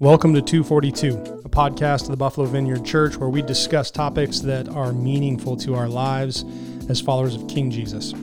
[0.00, 4.66] Welcome to 242, a podcast of the Buffalo Vineyard Church where we discuss topics that
[4.70, 6.42] are meaningful to our lives
[6.88, 8.14] as followers of King Jesus.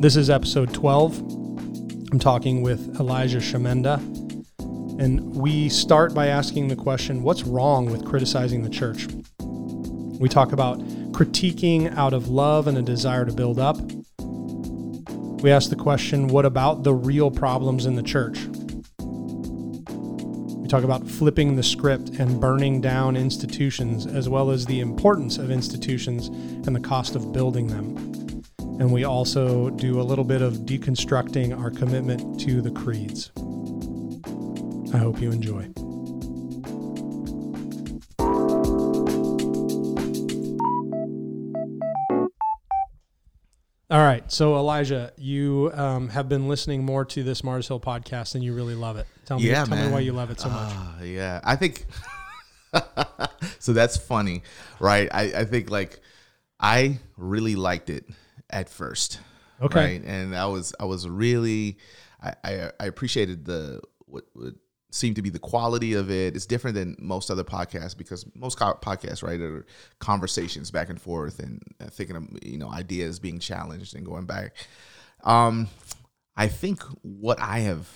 [0.00, 1.18] This is episode 12.
[2.10, 3.98] I'm talking with Elijah Shemenda.
[4.98, 9.06] and we start by asking the question what's wrong with criticizing the church?
[10.18, 10.78] We talk about
[11.12, 13.76] critiquing out of love and a desire to build up.
[15.42, 18.38] We ask the question what about the real problems in the church?
[20.64, 25.36] We talk about flipping the script and burning down institutions, as well as the importance
[25.36, 27.94] of institutions and the cost of building them.
[28.80, 33.30] And we also do a little bit of deconstructing our commitment to the creeds.
[34.94, 35.68] I hope you enjoy.
[43.90, 44.24] All right.
[44.32, 48.54] So, Elijah, you um, have been listening more to this Mars Hill podcast and you
[48.54, 49.06] really love it.
[49.24, 49.92] Tell me, Yeah, tell me man.
[49.92, 50.72] why you love it so much.
[50.72, 51.86] Ah, yeah, I think.
[53.58, 54.42] so that's funny,
[54.80, 55.08] right?
[55.12, 56.00] I, I think like
[56.60, 58.06] I really liked it
[58.50, 59.20] at first.
[59.62, 59.78] Okay.
[59.78, 61.78] Right, and I was I was really
[62.22, 64.54] I I, I appreciated the what, what
[64.90, 66.36] seemed to be the quality of it.
[66.36, 69.64] It's different than most other podcasts because most co- podcasts, right, are
[70.00, 74.26] conversations back and forth and uh, thinking of you know ideas being challenged and going
[74.26, 74.54] back.
[75.22, 75.68] Um,
[76.36, 77.88] I think what I have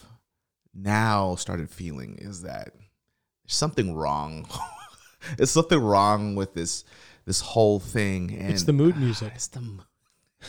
[0.82, 4.48] now started feeling is that there's something wrong.
[5.36, 6.84] There's something wrong with this
[7.24, 8.38] this whole thing.
[8.38, 9.32] And It's the mood music.
[9.34, 9.80] It's the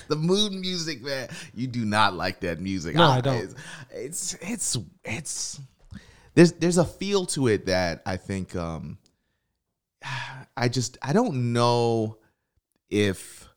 [0.07, 1.29] the mood music, man.
[1.53, 2.95] You do not like that music.
[2.95, 3.35] No, I don't.
[3.35, 3.55] It's
[3.91, 5.59] it's it's, it's
[6.35, 8.97] there's there's a feel to it that I think um
[10.57, 12.17] I just I don't know
[12.89, 13.47] if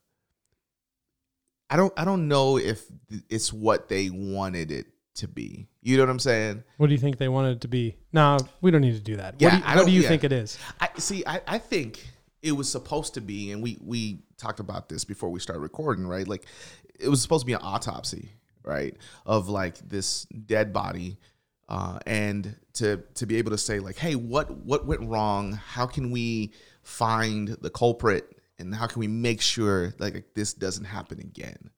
[1.69, 2.85] I don't I don't know if
[3.29, 5.69] it's what they wanted it to be.
[5.85, 6.63] You know what I'm saying?
[6.77, 7.97] What do you think they wanted it to be?
[8.13, 9.35] No, we don't need to do that.
[9.39, 10.09] Yeah, what do you, I what don't- you yeah.
[10.09, 10.59] think it is?
[10.81, 11.25] I see.
[11.27, 12.07] I, I think
[12.41, 16.07] it was supposed to be, and we we talked about this before we started recording,
[16.07, 16.27] right?
[16.27, 16.47] Like
[17.01, 18.31] it was supposed to be an autopsy,
[18.65, 21.19] right, of like this dead body,
[21.69, 25.53] uh, and to to be able to say like, hey, what what went wrong?
[25.53, 26.53] How can we
[26.85, 31.71] find the culprit, and how can we make sure like, this doesn't happen again?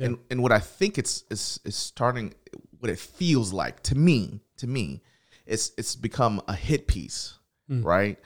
[0.00, 2.34] And and what I think it's is is starting,
[2.82, 5.02] what it feels like to me, to me,
[5.46, 7.38] it's it's become a hit piece,
[7.84, 8.18] right?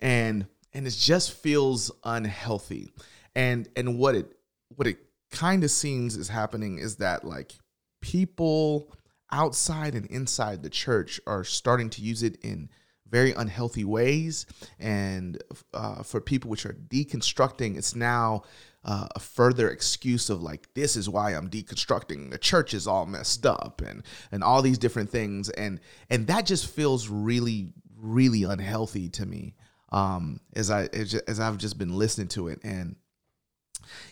[0.00, 2.92] And and it just feels unhealthy.
[3.34, 4.32] And and what it
[4.76, 4.98] what it
[5.32, 7.54] kind of seems is happening is that like
[8.00, 8.92] people
[9.32, 12.68] outside and inside the church are starting to use it in
[13.10, 14.46] very unhealthy ways
[14.78, 15.42] and
[15.74, 18.42] uh, for people which are deconstructing it's now
[18.86, 22.30] uh, a further excuse of like this is why i'm deconstructing.
[22.30, 25.50] The church is all messed up and and all these different things.
[25.50, 29.54] And and that just feels really really unhealthy to me
[29.90, 30.88] um as i
[31.26, 32.60] as i've just been listening to it.
[32.62, 32.96] And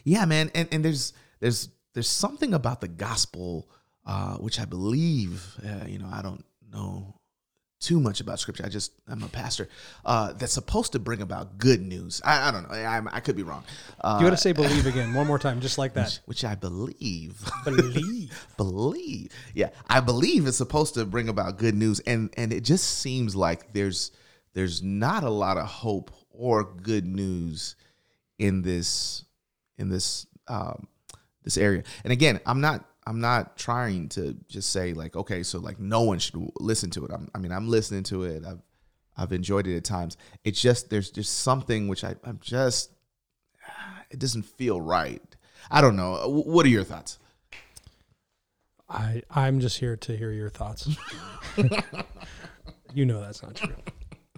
[0.03, 3.69] yeah man and and there's there's there's something about the gospel
[4.07, 7.15] uh which i believe uh, you know i don't know
[7.85, 8.65] too much about scripture.
[8.65, 9.69] I just i'm a pastor
[10.05, 12.21] uh that's supposed to bring about good news.
[12.25, 12.75] I, I don't know.
[12.75, 13.65] I, I could be wrong.
[14.01, 16.19] Uh You got to say believe again, one more time, just like that.
[16.27, 17.43] which i believe.
[17.65, 18.47] Believe.
[18.57, 19.29] believe.
[19.55, 23.37] Yeah i believe it's supposed to bring about good news and and it just seems
[23.37, 24.11] like there's
[24.55, 27.77] there's not a lot of hope or good news
[28.39, 29.25] in this
[29.79, 30.87] in this um
[31.43, 31.83] this area.
[32.05, 36.03] And again i'm not i'm not trying to just say like okay so like no
[36.03, 38.63] one should listen to it I'm, i mean i'm listening to it i've
[39.17, 42.91] i've enjoyed it at times it's just there's just something which i i'm just
[44.11, 45.23] it doesn't feel right
[45.71, 47.19] i don't know what are your thoughts
[48.87, 50.89] I I'm just here to hear your thoughts.
[52.93, 53.75] you know that's not true.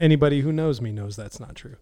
[0.00, 1.76] Anybody who knows me knows that's not true.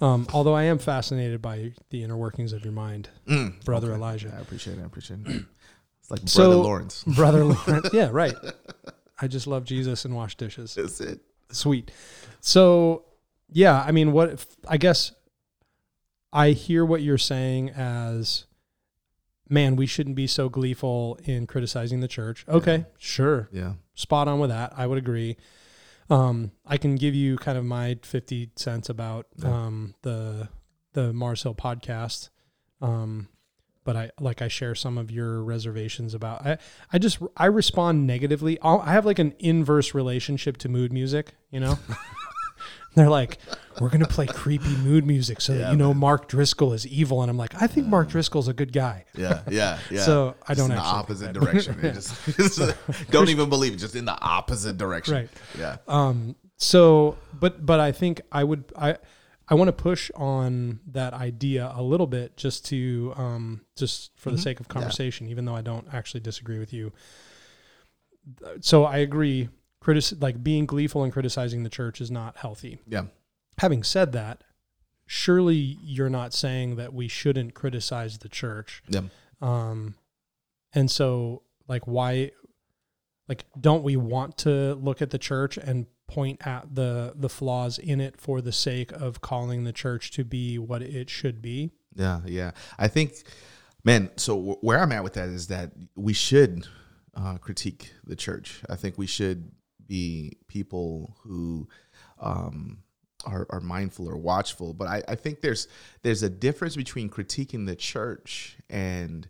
[0.00, 3.96] Um, although I am fascinated by the inner workings of your mind, Mm, brother okay.
[3.96, 4.34] Elijah.
[4.36, 4.82] I appreciate it.
[4.82, 5.44] I appreciate it.
[6.02, 7.04] It's like So- brother Lawrence.
[7.06, 7.90] Brother Lawrence.
[7.92, 8.34] Yeah, right.
[9.20, 10.74] I just love Jesus and wash dishes.
[10.74, 11.20] That's it.
[11.50, 11.90] Sweet.
[12.40, 13.04] So,
[13.50, 15.12] yeah, I mean, what if, I guess
[16.32, 18.46] I hear what you're saying as,
[19.48, 22.44] man, we shouldn't be so gleeful in criticizing the church.
[22.48, 23.48] Okay, sure.
[23.52, 23.74] Yeah.
[23.94, 24.72] Spot on with that.
[24.76, 25.36] I would agree.
[26.10, 29.48] Um, I can give you kind of my 50 cents about Yeah.
[29.66, 30.48] um, the
[30.94, 32.28] the Mars Hill podcast.
[32.80, 33.28] Um,
[33.84, 36.58] but I like I share some of your reservations about I
[36.92, 38.58] I just I respond negatively.
[38.60, 41.78] I'll, I have like an inverse relationship to mood music, you know.
[42.94, 43.38] They're like,
[43.80, 47.30] we're gonna play creepy mood music so that you know Mark Driscoll is evil, and
[47.30, 49.06] I'm like, I think Mark Driscoll's a good guy.
[49.16, 49.40] Yeah.
[49.50, 49.78] Yeah.
[49.90, 50.02] Yeah.
[50.02, 51.78] So I don't in the opposite direction.
[51.82, 51.94] It
[52.36, 52.74] just,
[53.10, 53.76] don't even believe it.
[53.76, 55.14] Just in the opposite direction.
[55.14, 55.30] Right.
[55.58, 55.78] Yeah.
[55.88, 58.98] Um, So, but but I think I would I
[59.52, 64.30] I want to push on that idea a little bit just to um just for
[64.30, 64.42] the Mhm.
[64.42, 64.72] sake of Yeah.
[64.72, 66.90] conversation, even though I don't actually disagree with you.
[68.60, 69.50] So I agree.
[69.80, 72.78] Critic like being gleeful and criticizing the church is not healthy.
[72.86, 73.06] Yeah.
[73.58, 74.42] Having said that,
[75.06, 78.82] surely you're not saying that we shouldn't criticize the church.
[78.88, 79.02] Yeah.
[79.42, 79.96] Um,
[80.72, 82.30] and so like why,
[83.28, 87.78] like don't we want to look at the church and point at the the flaws
[87.78, 91.72] in it for the sake of calling the church to be what it should be?
[91.94, 92.52] Yeah, yeah.
[92.78, 93.22] I think,
[93.84, 94.10] man.
[94.16, 96.66] So wh- where I'm at with that is that we should
[97.14, 98.62] uh, critique the church.
[98.68, 99.52] I think we should
[99.86, 101.68] be people who
[102.20, 102.78] um,
[103.26, 104.72] are, are mindful or watchful.
[104.72, 105.68] But I, I think there's
[106.02, 109.28] there's a difference between critiquing the church and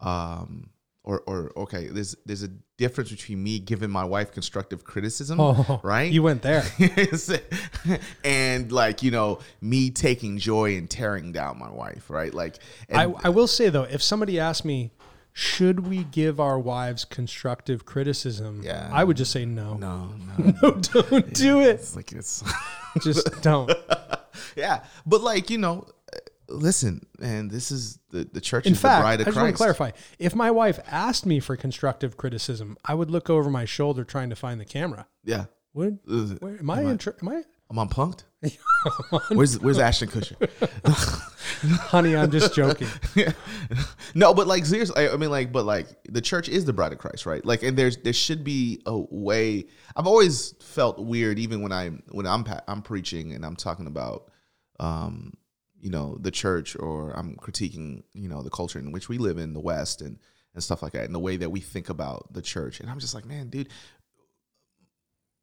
[0.00, 0.70] um,
[1.02, 5.80] or or okay, there's there's a difference between me giving my wife constructive criticism, Oh,
[5.84, 6.10] right?
[6.10, 6.64] You went there.
[8.24, 12.98] and like you know me taking joy in tearing down my wife right like and,
[12.98, 14.90] I, I will say though, if somebody asked me,
[15.32, 18.62] should we give our wives constructive criticism?
[18.64, 18.88] Yeah.
[18.92, 19.74] I would just say no.
[19.74, 21.66] no no No, don't do it.
[21.80, 22.42] it's like it's
[23.02, 23.70] Just don't.
[24.56, 25.86] yeah but like you know
[26.54, 29.50] listen and this is the the church In is fact, the bride I just want
[29.50, 29.90] to clarify.
[30.18, 34.30] If my wife asked me for constructive criticism, I would look over my shoulder trying
[34.30, 35.06] to find the camera.
[35.24, 35.98] yeah Would
[36.40, 36.80] where, am I?
[36.80, 37.42] Am I- tr- am I?
[37.70, 38.24] i'm on punked
[39.30, 40.36] where's where's ashton kutcher
[41.64, 42.88] Honey, I'm just joking.
[44.14, 46.92] no, but like seriously, I, I mean, like, but like the church is the bride
[46.92, 47.44] of Christ, right?
[47.44, 49.64] Like, and there's there should be a way.
[49.96, 54.30] I've always felt weird, even when I when I'm I'm preaching and I'm talking about,
[54.78, 55.32] um,
[55.80, 59.38] you know, the church or I'm critiquing, you know, the culture in which we live
[59.38, 60.18] in the West and
[60.54, 62.78] and stuff like that, and the way that we think about the church.
[62.80, 63.68] And I'm just like, man, dude,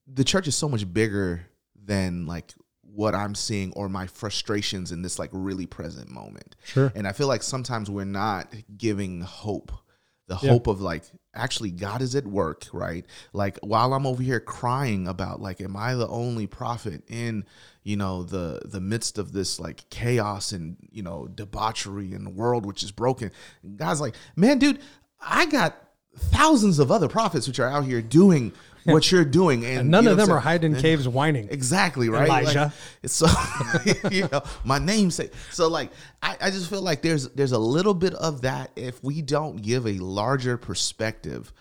[0.08, 5.02] the church is so much bigger than like what I'm seeing or my frustrations in
[5.02, 6.56] this like really present moment.
[6.64, 6.92] Sure.
[6.96, 9.72] And I feel like sometimes we're not giving hope,
[10.28, 10.50] the Yeah.
[10.52, 13.06] hope of like, actually, God is at work, right?
[13.34, 17.46] Like, while I'm over here crying about, like, am I the only prophet in,
[17.84, 22.32] you know, the the midst of this like chaos and you know debauchery and the
[22.32, 23.32] world which is broken?
[23.76, 24.80] God's like, man, dude,
[25.20, 25.76] I got
[26.16, 28.52] thousands of other prophets which are out here doing
[28.94, 31.50] what you're doing, and, And none you know of them are hiding in caves whining.
[31.50, 32.28] Exactly right.
[32.28, 32.74] Elijah.
[33.04, 33.28] Like, so
[34.12, 35.34] you know my namesake.
[35.52, 35.92] So like
[36.22, 39.62] I, I just feel like there's there's a little bit of that if we don't
[39.62, 41.54] give a larger perspective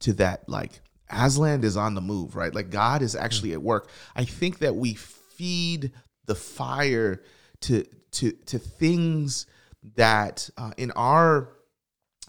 [0.00, 0.80] to that like
[1.10, 2.54] Aslan is on the move, right?
[2.54, 3.88] Like God is actually at work.
[4.14, 5.92] I think that we feed
[6.26, 7.22] the fire
[7.62, 9.46] to to to things
[9.94, 11.52] that uh, in our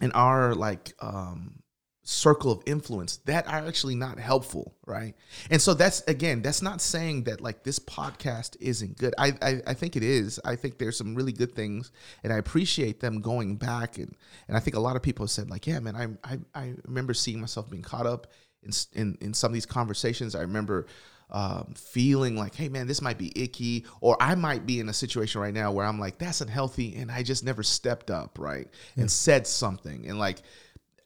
[0.02, 1.60] in our like um
[2.10, 5.16] circle of influence that are actually not helpful right?
[5.52, 9.14] And so that's again that's not saying that like this podcast isn't good.
[9.18, 10.40] I, I i think it is.
[10.46, 11.92] I think there's some really good things
[12.24, 14.16] and i appreciate them going back and
[14.48, 16.74] and i think a lot of people have said like yeah man i i, I
[16.86, 18.28] remember seeing myself being caught up
[18.64, 20.36] in, in in some of these conversations.
[20.36, 20.88] I remember
[21.30, 24.94] um, feeling like, hey man, this might be icky, or I might be in a
[24.94, 28.68] situation right now where I'm like, that's unhealthy, and I just never stepped up, right,
[28.96, 30.42] and said something, and like,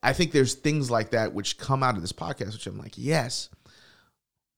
[0.03, 2.97] I think there's things like that which come out of this podcast, which I'm like,
[2.97, 3.49] yes,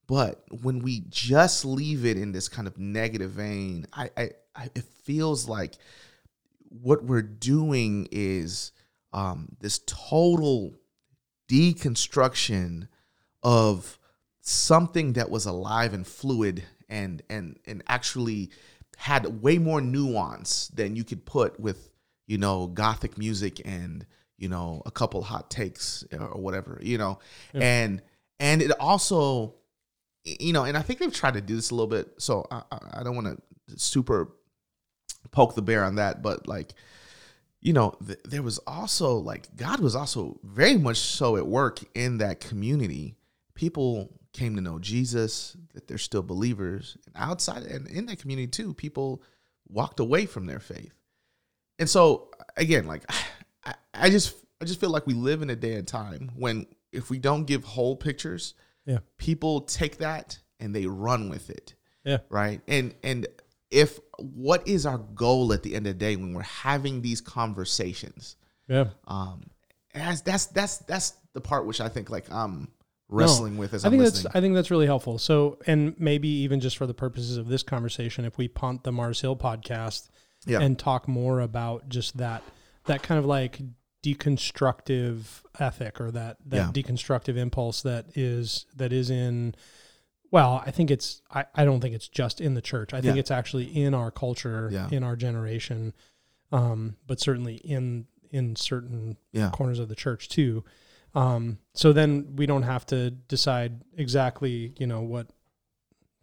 [0.08, 4.70] but when we just leave it in this kind of negative vein, I, I, I
[4.75, 5.75] it feels like
[6.70, 8.72] what we're doing is
[9.12, 10.74] um, this total
[11.50, 12.88] deconstruction
[13.44, 14.00] of
[14.41, 18.50] something that was alive and fluid and and and actually
[18.98, 21.89] had way more nuance than you could put with
[22.27, 24.06] you know gothic music and
[24.44, 27.20] you know a couple hot takes or whatever you know?
[27.54, 28.02] And
[28.40, 29.56] and it also
[30.26, 32.62] you know and i think they've tried to do this a little bit so i
[32.72, 34.34] i I don't want to super
[35.32, 36.74] poke the bear on that but like
[37.62, 41.80] you know th- there was also like god was also very much so at work
[41.96, 43.16] in that community.
[43.56, 48.48] People came to know jesus that they're still believers and outside and in that community
[48.48, 49.22] too people
[49.68, 50.94] walked away from their faith.
[51.80, 53.04] And so again like
[53.65, 56.65] I, I just i just feel like we live in a day and time when
[56.91, 58.53] if we don't give whole pictures
[58.86, 59.00] Yeah.
[59.17, 62.17] people take that and they run with it Yeah.
[62.29, 63.27] right and and
[63.72, 67.22] if what is our goal at the end of the day when we're having these
[67.22, 68.36] conversations
[68.67, 68.86] Yeah.
[69.08, 69.50] um
[69.93, 72.67] as that's that's that's the part which i think like i'm
[73.10, 75.20] wrestling with as I i'm think listening that's I think that's really helpful.
[75.20, 78.91] So, and maybe even just for the purposes of this conversation, if we punt the
[78.91, 80.10] Mars Hill podcast
[80.48, 80.62] Yeah.
[80.62, 82.41] and talk more about just that
[82.86, 83.60] that kind of like
[84.04, 86.72] deconstructive ethic or that that Yeah.
[86.84, 89.56] deconstructive impulse that is that is in
[90.32, 92.92] Well, I think it's I, I don't think it's just in the church.
[92.94, 93.20] I think Yeah.
[93.20, 94.90] it's actually in our culture, Yeah.
[94.92, 95.94] in our generation,
[96.52, 99.52] um, but certainly in in certain Yeah.
[99.52, 100.63] corners of the church too.
[101.13, 105.28] Um, so then we don't have to decide exactly, you know, what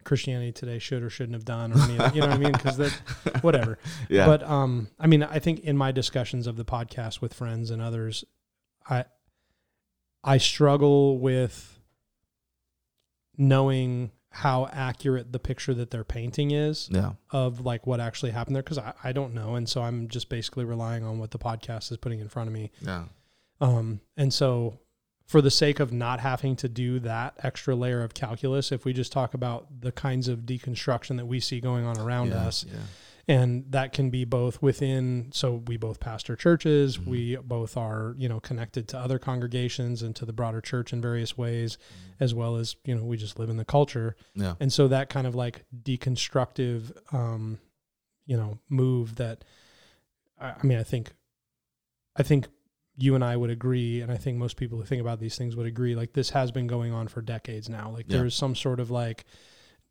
[0.03, 2.51] Christianity today should or shouldn't have done, or any, of- you know what I mean?
[2.51, 2.91] Because that,
[3.41, 3.77] whatever.
[4.09, 4.25] Yeah.
[4.25, 7.81] But um, I mean, I think in my discussions of the podcast with friends and
[7.81, 8.23] others,
[8.89, 9.05] I
[10.23, 11.79] I struggle with
[13.37, 17.13] knowing how accurate the picture that they're painting is yeah.
[17.31, 20.29] of like what actually happened there because I, I don't know and so i'm just
[20.29, 23.05] basically relying on what the podcast is putting in front of me Yeah.
[23.59, 24.79] um, and so
[25.31, 28.91] for the sake of not having to do that extra layer of calculus if we
[28.91, 32.47] just talk about the kinds of deconstruction that we see going on around yeah.
[32.47, 32.79] us Yeah.
[33.29, 37.05] and that can be both within so we both pastor churches Mhm.
[37.07, 40.99] we both are you know connected to other congregations and to the broader church in
[41.01, 42.23] various ways Mm-hmm.
[42.25, 44.55] as well as you know we just live in the culture Yeah.
[44.59, 47.57] and so that kind of like deconstructive um
[48.25, 49.45] you know move that
[50.39, 51.13] i, I mean i think
[52.17, 52.47] i think
[53.01, 55.55] you and i would agree and i think most people who think about these things
[55.55, 58.17] would agree like this has been going on for decades now like Yeah.
[58.17, 59.25] there's some sort of like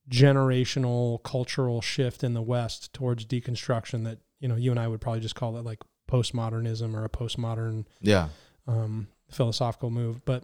[0.08, 5.00] generational cultural shift in the west towards deconstruction that you know you and i would
[5.00, 5.78] probably just call it like
[6.10, 8.30] postmodernism or a postmodern Yeah.
[8.66, 10.24] um, philosophical move.
[10.24, 10.42] But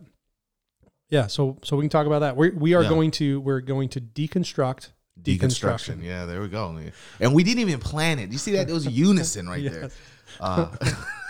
[1.11, 2.37] yeah, so so we can talk about that.
[2.37, 2.89] We we are Yeah.
[2.89, 4.91] going to we're going to deconstruct.
[5.21, 5.39] Deconstruction.
[5.41, 6.05] Deconstruction.
[6.05, 6.79] Yeah, there we go.
[7.19, 8.31] And we didn't even plan it.
[8.31, 8.71] You see that?
[8.71, 9.91] It was unison right there.
[10.41, 10.69] Uh,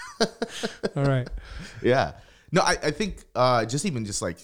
[0.96, 1.28] All right.
[1.82, 2.12] yeah.
[2.52, 4.38] No, I, I think uh, just even just like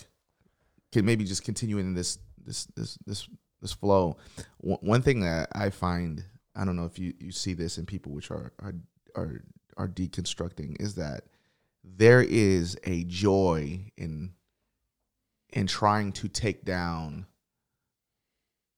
[0.92, 3.28] can maybe just continuing this this this this
[3.60, 4.16] this flow.
[4.58, 6.24] One one thing that I find
[6.54, 8.74] I don't know if you, you see this in people which are are
[9.14, 9.42] are
[9.76, 11.24] are deconstructing is that
[11.84, 14.32] there is a joy in
[15.50, 17.26] in trying to take down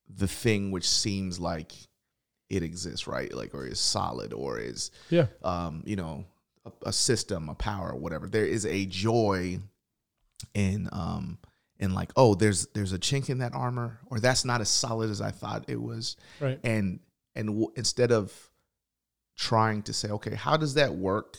[0.09, 1.73] the thing which seems like
[2.51, 3.33] it exists, right?
[3.33, 5.27] Like or is solid or is Yeah.
[5.43, 6.27] um, you know,
[6.67, 8.29] a, a system, a power, whatever.
[8.29, 9.59] There is a joy
[10.55, 11.39] in um
[11.79, 15.11] in like, oh, there's there's a chink in that armor, or that's not as solid
[15.11, 16.59] as I thought it was, Right.
[16.65, 17.01] and
[17.35, 18.33] and w- instead of
[19.37, 21.37] trying to say, okay, how does that work,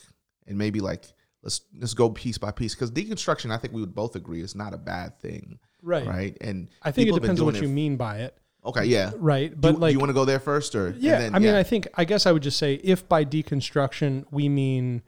[0.47, 1.05] and maybe like
[1.41, 4.55] let's let's go piece by piece, because deconstruction, I think we would both agree, is
[4.55, 6.05] not a bad thing, Right.
[6.05, 6.37] right?
[6.41, 8.37] And I think it people have been depends on what you it- mean by it.
[8.65, 9.11] Okay, yeah.
[9.17, 9.53] Right.
[9.59, 11.39] But you- like do you want to go there first, or and yeah, then- I
[11.39, 15.03] mean, I think I guess I would just say if by deconstruction we mean,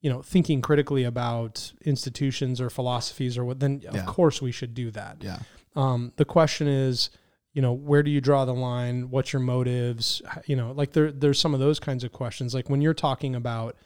[0.00, 3.90] you know, thinking critically about institutions or philosophies or what, then Yeah.
[4.00, 5.18] of course we should do that.
[5.20, 5.40] yeah,
[5.76, 7.10] Um, the question is,
[7.52, 9.10] you know, where do you draw the line?
[9.10, 10.22] What's your motives?
[10.46, 12.54] You know, like there, there's some of those kinds of questions.
[12.54, 13.76] Like when you're talking about,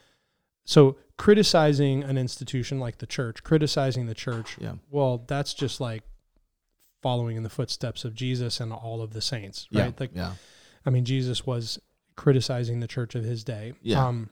[0.65, 6.03] so criticizing an institution like the church, criticizing the church, yeah, well, that's just like
[7.03, 10.01] following in the footsteps of Jesus and all of the saints, yeah, right?
[10.01, 10.33] Like, yeah,
[10.87, 11.79] I mean, Jesus was
[12.17, 13.75] criticizing the church of his day.
[13.83, 14.07] Yeah.
[14.07, 14.31] Um,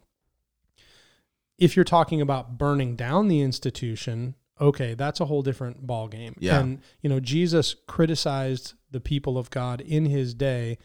[1.58, 6.34] if you're talking about burning down the institution, okay, that's a whole different ball game.
[6.38, 6.60] Yeah.
[6.60, 10.78] And you know, Jesus criticized the people of God in his day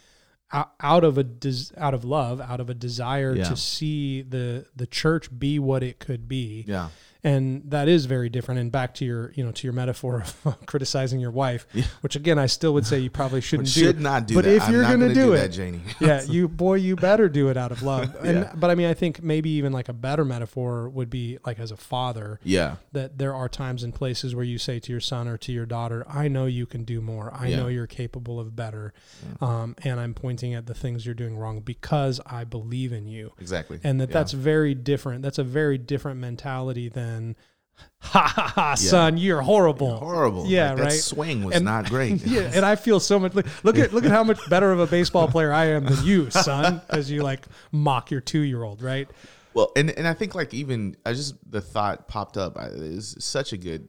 [0.51, 3.43] out, out of a des, out of love, out of a desire Yeah.
[3.45, 6.89] to see the the church be what it could be yeah,
[7.23, 10.57] and that is very different and back to your you know to your metaphor of
[10.65, 11.83] criticizing your wife Yeah.
[12.01, 14.55] which again i still would say you probably shouldn't do should not do But that.
[14.55, 15.81] if I'm you're gonna gonna do that, it- Janie.
[15.99, 18.53] yeah you boy you better do it out of love and Yeah.
[18.55, 21.71] but i mean i think maybe even like a better metaphor would be like as
[21.71, 25.27] a father yeah, that there are times and places where you say to your son
[25.27, 27.57] or to your daughter i know you can do more i Yeah.
[27.57, 28.93] know you're capable of better
[29.41, 33.33] um, and i'm pointing at the things you're doing wrong because i believe in you
[33.39, 33.79] exactly.
[33.83, 35.21] and that that's very different.
[35.21, 37.16] That's a very different mentality than,
[37.99, 39.97] ha ha ha, son, you're horrible.
[39.97, 40.45] horrible.
[40.47, 40.91] Yeah, Like, that right.
[40.93, 42.25] swing was And- not great.
[42.25, 43.33] yeah, and I feel so much.
[43.35, 46.03] Look, look at look at how much better of a baseball player I am than
[46.03, 49.07] you, son, as you like mock your two year old, right?
[49.53, 52.57] Well, and and I think like even I just the thought popped up.
[52.59, 53.87] Is such a good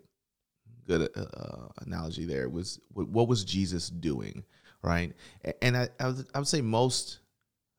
[0.87, 2.25] good uh, analogy.
[2.25, 4.45] There was what, what was Jesus doing,
[4.83, 5.13] right?
[5.63, 7.21] And I I would, I would say most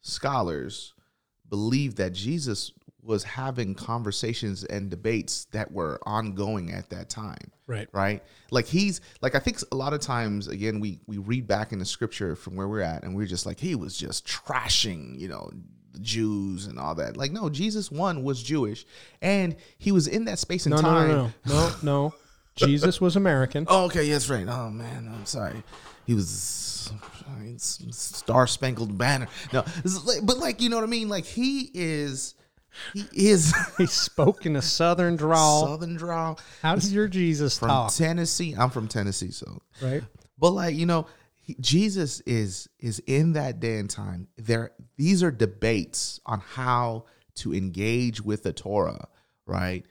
[0.01, 0.93] scholars
[1.49, 2.71] believe that Jesus
[3.09, 7.89] was having conversations and debates that were ongoing at that time Right.
[7.91, 8.23] right?
[8.51, 11.79] Like he's like i think a lot of times again we we read back in
[11.79, 15.27] the scripture from where we're at and we're just like he was just trashing you
[15.27, 15.49] know
[15.91, 17.17] the jews and all that.
[17.17, 18.85] Like no jesus one was jewish
[19.23, 21.07] and he was in that space and No, no, time.
[21.09, 21.15] no,
[21.47, 22.13] no, no, no.
[22.55, 23.65] Jesus was American.
[23.69, 24.03] oh okay.
[24.03, 24.45] Yes right.
[24.47, 25.09] Oh man.
[25.13, 25.63] I'm sorry.
[26.05, 26.91] He was
[27.57, 29.27] star spangled banner.
[29.53, 31.09] No this is like- but like you know what i mean?
[31.09, 32.35] Like he is
[32.93, 35.65] he is He spoke in a southern drawl.
[35.67, 37.93] southern drawl How does your Jesus from talk?
[37.93, 40.03] tennessee i'm from tennessee so Right.
[40.37, 41.05] But like you know,
[41.35, 44.27] he, Jesus is is in that day and time.
[44.37, 47.05] There, these are debates on how
[47.35, 49.07] to engage with the Torah,
[49.45, 49.85] right?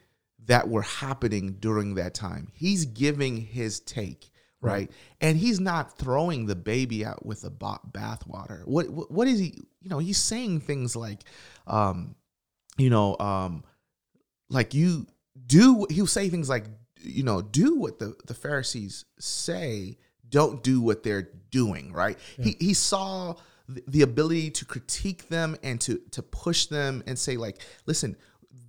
[0.45, 2.47] That were happening during that time.
[2.53, 4.31] He's giving his take,
[4.61, 4.71] right?
[4.71, 4.91] right.
[5.21, 8.65] And he's not throwing the baby out with the bathwater.
[8.65, 9.61] What, what what is he?
[9.81, 11.21] You know, he's saying things like,
[11.67, 12.15] um,
[12.79, 13.63] you know, um,
[14.49, 15.07] like you
[15.45, 15.85] do.
[15.89, 16.65] He'll say things like,
[17.01, 19.97] you know, do what the the Pharisees say
[20.29, 22.17] don't do what they're doing, right?
[22.37, 22.45] Yeah.
[22.45, 23.35] He he saw
[23.87, 28.15] the ability to critique them and to to push them and say like, listen,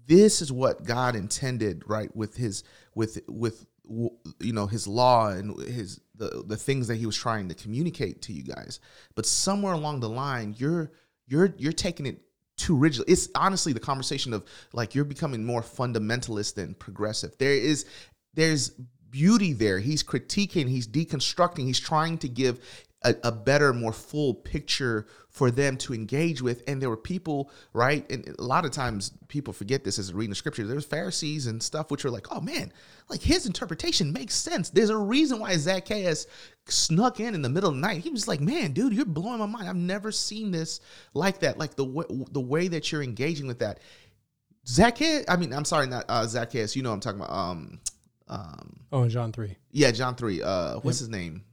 [0.07, 2.15] this is what God intended, right?
[2.15, 2.65] With his
[2.95, 7.49] with with you know his law and his the the things that he was trying
[7.49, 8.81] to communicate to you guys.
[9.15, 10.93] But somewhere along the line, you're
[11.27, 12.21] you're you're taking it
[12.61, 13.05] too rigid.
[13.09, 17.37] It's honestly the conversation of like you're becoming more fundamentalist than progressive.
[17.39, 17.87] There is
[18.35, 18.71] there's
[19.11, 19.79] beauty there.
[19.79, 22.61] He's critiquing, he's deconstructing, he's trying to give
[23.03, 26.63] a, a, better, more full picture for them to engage with.
[26.69, 28.09] And there were people, right?
[28.11, 30.67] And a lot of times people forget this as reading the scripture.
[30.67, 32.73] There's Pharisees and stuff which are like, oh man,
[33.09, 34.69] like his interpretation makes sense.
[34.69, 36.27] There's a reason why Zacchaeus
[36.67, 38.03] snuck in in the middle of the night.
[38.03, 39.69] He was like, man, dude, you're blowing my mind.
[39.69, 40.81] I've never seen this
[41.15, 41.59] like that.
[41.59, 43.81] Like the way, the way that you're engaging with that.
[44.67, 46.77] Zacchaeus, I mean, I'm sorry, not uh, Zacchaeus.
[46.77, 47.33] You know I'm talking about.
[47.33, 47.81] Um,
[48.29, 49.57] um, oh, John three.
[49.73, 50.43] Yeah, John three.
[50.43, 51.07] Uh, what's yep.
[51.07, 51.45] his name?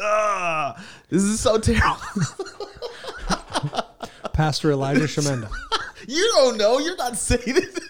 [0.00, 0.72] Uh,
[1.08, 2.00] this is so terrible.
[4.32, 5.48] Pastor Elijah Shemenda.
[6.08, 6.78] you don't know.
[6.78, 7.80] You're not saying it.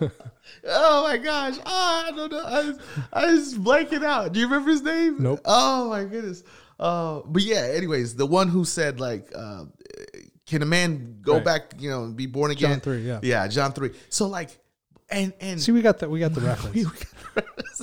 [0.66, 1.58] oh my gosh.
[1.66, 2.42] Oh, I don't know.
[2.44, 2.78] I was,
[3.12, 4.32] I was blanking out.
[4.32, 5.22] Do you remember his name?
[5.22, 5.40] Nope.
[5.44, 6.42] Oh my goodness.
[6.80, 9.66] Uh, but yeah, anyways, the one who said like, uh,
[10.46, 11.44] can a man go right.
[11.44, 12.70] back, you know, and be born again?
[12.70, 13.20] John three, yeah.
[13.22, 13.90] Yeah, John three.
[14.08, 14.58] So like
[15.10, 16.10] and and see, we got that.
[16.10, 16.74] We got the reference.
[16.74, 17.82] we got the reference.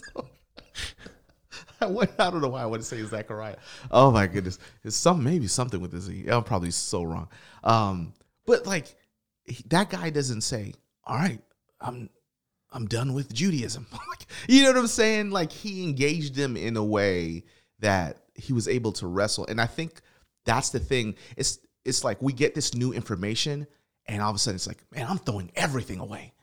[2.20, 3.58] I, don't know why I want to say Zachariah.
[3.92, 6.10] Oh my goodness, it's some maybe something with this.
[6.30, 7.30] I'm probably so wrong.
[7.63, 8.13] Um,
[8.46, 8.96] but like
[9.68, 10.74] that guy doesn't say,
[11.06, 11.42] "All right,
[11.82, 12.10] I'm
[12.72, 13.88] I'm done with Judaism."
[14.48, 15.32] you know what I'm saying?
[15.32, 17.44] Like he engaged them in a way
[17.80, 20.02] that he was able to wrestle, and I think
[20.46, 21.15] that's the thing.
[21.38, 23.68] It's it's like we get this new information,
[24.06, 26.34] and all of a sudden it's like, man, I'm throwing everything away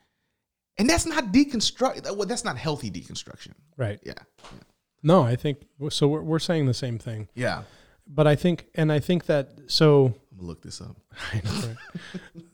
[0.79, 2.05] and that's not deconstruct.
[2.17, 3.53] Well, that's not healthy deconstruction.
[3.77, 3.99] Right.
[4.05, 4.15] Yeah.
[4.43, 4.59] yeah.
[5.07, 5.59] No, I think
[5.91, 6.09] so.
[6.09, 7.29] We're, we're saying the same thing.
[7.37, 7.63] Yeah.
[8.09, 10.07] But I think, and I think that so.
[10.33, 10.97] I'm gonna look this up.
[11.45, 11.77] Know, right?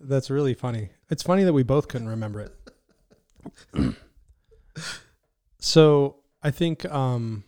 [0.02, 0.90] that's really funny.
[1.08, 2.50] It's funny that we both couldn't remember
[3.74, 3.96] it.
[5.58, 7.44] so I think, um,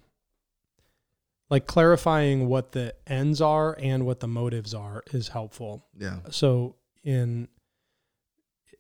[1.51, 5.85] like clarifying what the ends are and what the motives are is helpful.
[5.99, 6.21] Yeah.
[6.31, 7.49] So in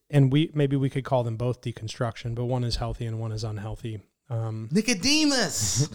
[0.09, 3.31] and we maybe we could call them both deconstruction, but one is healthy and one
[3.31, 4.01] is unhealthy.
[4.31, 5.89] Um, Nicodemus.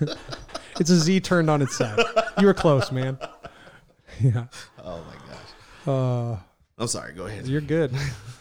[0.80, 1.98] it's a Z turned on its side.
[2.38, 3.18] You were close, man.
[4.20, 4.46] Yeah.
[4.82, 5.86] Oh my gosh.
[5.86, 6.36] Uh,
[6.78, 7.12] I'm sorry.
[7.12, 7.46] Go ahead.
[7.46, 7.92] You're good.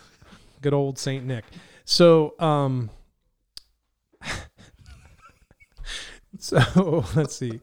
[0.62, 1.46] good old Saint Nick.
[1.86, 2.90] So, um,
[6.40, 7.60] so let's see.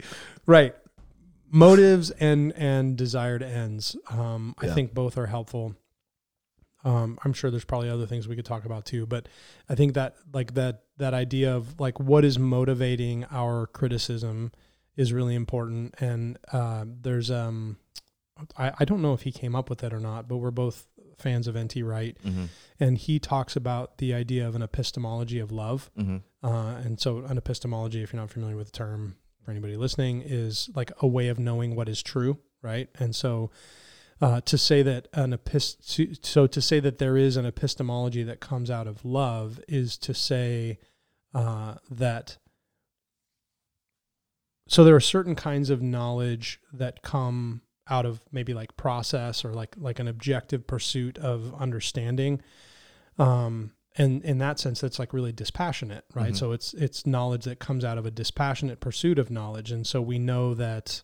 [0.46, 0.74] Right.
[1.50, 3.96] Motives and and desired ends.
[4.10, 4.70] Um, yeah.
[4.70, 5.76] I think both are helpful.
[6.84, 9.26] Um, I'm sure there's probably other things we could talk about too, but
[9.68, 14.52] I think that like that that idea of like what is motivating our criticism
[14.96, 15.94] is really important.
[15.98, 17.78] And uh, there's um,
[18.56, 20.86] I, I don't know if he came up with it or not, but we're both
[21.18, 21.82] fans of N.T.
[21.82, 22.46] Wright, mm-hmm.
[22.80, 25.90] and he talks about the idea of an epistemology of love.
[25.98, 26.18] Mm-hmm.
[26.46, 30.22] Uh, and so, an epistemology, if you're not familiar with the term, for anybody listening,
[30.24, 32.88] is like a way of knowing what is true, right?
[32.98, 33.50] And so
[34.24, 38.40] uh, to say that an epist- so to say that there is an epistemology that
[38.40, 40.78] comes out of love is to say
[41.34, 42.38] uh, that
[44.66, 49.52] so there are certain kinds of knowledge that come out of maybe like process or
[49.52, 52.40] like like an objective pursuit of understanding.
[53.18, 56.28] Um, and in that sense that's like really dispassionate right?
[56.28, 56.34] Mm-hmm.
[56.34, 59.70] so it's it's knowledge that comes out of a dispassionate pursuit of knowledge.
[59.70, 61.02] And so we know that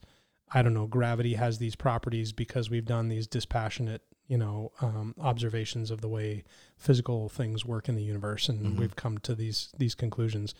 [0.52, 5.14] I don't know, gravity has these properties because we've done these dispassionate, you know, um,
[5.20, 6.44] observations of the way
[6.76, 8.80] physical things work in the universe, and mm-hmm.
[8.80, 10.54] we've come to these these conclusions.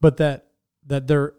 [0.00, 0.46] But that
[0.86, 1.34] that there,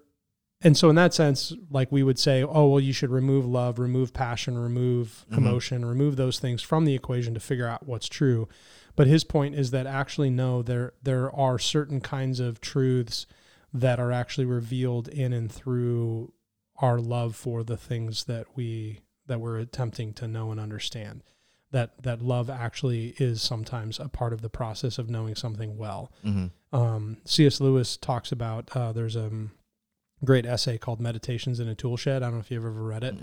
[0.62, 3.79] and so in that sense, like we would say, oh well, you should remove love,
[3.79, 5.45] remove passion, remove mm-hmm.
[5.45, 8.47] emotion, remove those things from the equation to figure out what's true.
[8.95, 13.25] But his point is that actually no, there there are certain kinds of truths
[13.73, 16.31] that are actually revealed in and through
[16.77, 21.23] our love for the things that we that we're attempting to know and understand
[21.71, 26.12] that that love actually is sometimes a part of the process of knowing something well.
[26.23, 26.75] Mm-hmm.
[26.75, 27.59] Um, C.S.
[27.59, 29.31] Lewis talks about uh, there's a
[30.23, 32.21] great essay called Meditations in a Tool Shed.
[32.21, 33.15] I don't know if you've ever read it.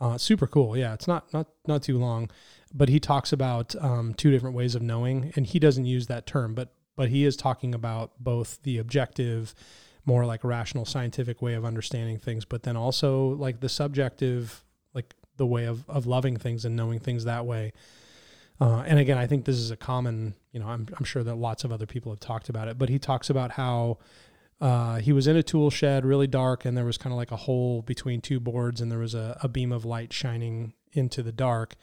[0.00, 0.76] Uh, super cool.
[0.76, 2.30] Yeah, it's not not not too long,
[2.72, 6.26] but he talks about um, two different ways of knowing, and he doesn't use that
[6.26, 9.54] term, but but he is talking about both the objective,
[10.04, 15.14] more like rational scientific way of understanding things, but then also like the subjective, like
[15.36, 17.72] the way of of loving things and knowing things that way.
[18.60, 21.36] Uh, and again, I think this is a common, you know, I'm, I'm sure that
[21.36, 23.98] lots of other people have talked about it, but he talks about how
[24.60, 27.30] uh, he was in a tool shed, really dark, and there was kind of like
[27.30, 31.22] a hole between two boards, and there was a, a beam of light shining into
[31.22, 31.76] the dark.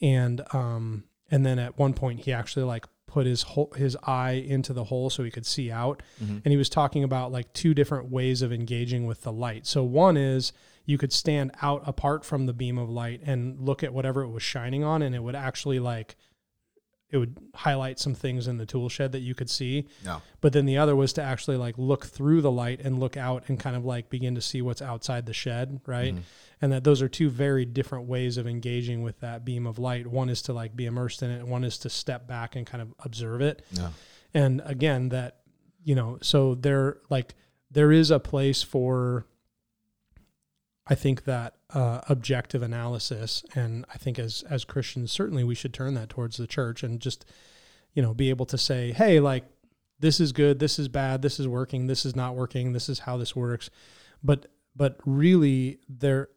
[0.00, 4.32] And um, and then at one point, he actually like put his whole, his eye
[4.32, 6.02] into the hole so he could see out.
[6.22, 6.38] Mm-hmm.
[6.44, 9.66] And he was talking about like two different ways of engaging with the light.
[9.66, 10.54] So one is
[10.86, 14.30] you could stand out apart from the beam of light and look at whatever it
[14.30, 16.16] was shining on, and it would actually like
[17.10, 19.86] it would highlight some things in the tool shed that you could see.
[20.02, 20.22] No.
[20.40, 23.44] But then the other was to actually like look through the light and look out
[23.48, 26.14] and kind of like begin to see what's outside the shed, right?
[26.14, 26.22] Mm-hmm.
[26.62, 30.06] And that those are two very different ways of engaging with that beam of light.
[30.06, 32.80] One is to like be immersed in it, one is to step back and kind
[32.80, 33.66] of observe it.
[33.76, 33.90] No.
[34.32, 35.38] And again, that
[35.84, 37.34] you know, so there like
[37.70, 39.26] there is a place for
[40.86, 45.72] I think that uh, objective analysis, and I think as as Christians, certainly we should
[45.72, 47.24] turn that towards the church and just
[47.94, 49.44] you know be able to say, hey, like
[50.00, 53.00] this is good, this is bad, this is working, this is not working, this is
[53.00, 53.70] how this works,
[54.22, 56.28] but but really there.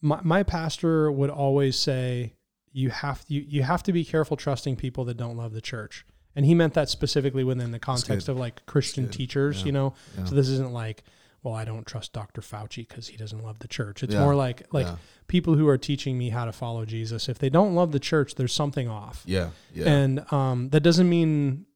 [0.00, 2.34] My my pastor would always say
[2.72, 6.04] you have you you have to be careful trusting people that don't love the church.
[6.36, 9.66] And he meant that specifically within the context of like Christian teachers, Yeah.
[9.66, 9.94] you know.
[10.16, 10.24] Yeah.
[10.26, 11.02] So this isn't like,
[11.42, 12.42] well, I don't trust Dr.
[12.42, 14.04] Fauci because he doesn't love the church.
[14.04, 14.20] It's Yeah.
[14.20, 14.86] more like like
[15.26, 17.28] people who are teaching me how to follow Jesus.
[17.28, 19.22] If they don't love the church, there's something off.
[19.26, 19.50] Yeah.
[19.74, 19.88] Yeah.
[19.88, 21.66] And um, that doesn't mean,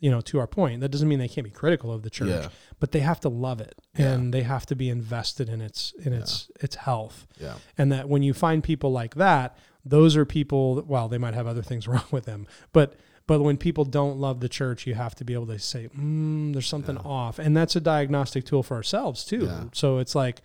[0.00, 2.28] you know, to our point, that doesn't mean they can't be critical of the church,
[2.30, 2.48] Yeah.
[2.78, 4.12] but they have to love it Yeah.
[4.14, 7.26] and they have to be invested in its in its its health.
[7.38, 7.54] yeah.
[7.78, 10.74] And that when you find people like that, those are people.
[10.76, 12.94] that- Well, they might have other things wrong with them, but
[13.26, 16.52] but when people don't love the church, you have to be able to say, mm,
[16.52, 19.48] "There's something off," and that's a diagnostic tool for ourselves too.
[19.72, 20.42] So it's like,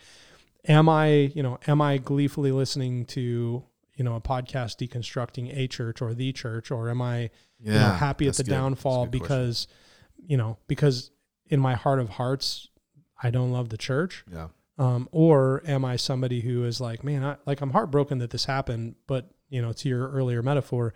[0.67, 3.63] am I, you know, am I gleefully listening to
[3.95, 7.29] you know a podcast deconstructing a church or the church, or am I
[7.59, 7.73] Yeah.
[7.73, 8.51] you know, happy at the good.
[8.51, 9.23] Downfall good question.
[9.37, 9.67] because
[10.17, 11.11] you know because
[11.47, 12.69] in my heart of hearts,
[13.21, 14.47] I don't love the church Yeah.
[14.77, 18.45] um, or am I somebody who is like, man, I, like I'm heartbroken that this
[18.45, 20.93] happened, but you know, to your earlier metaphor,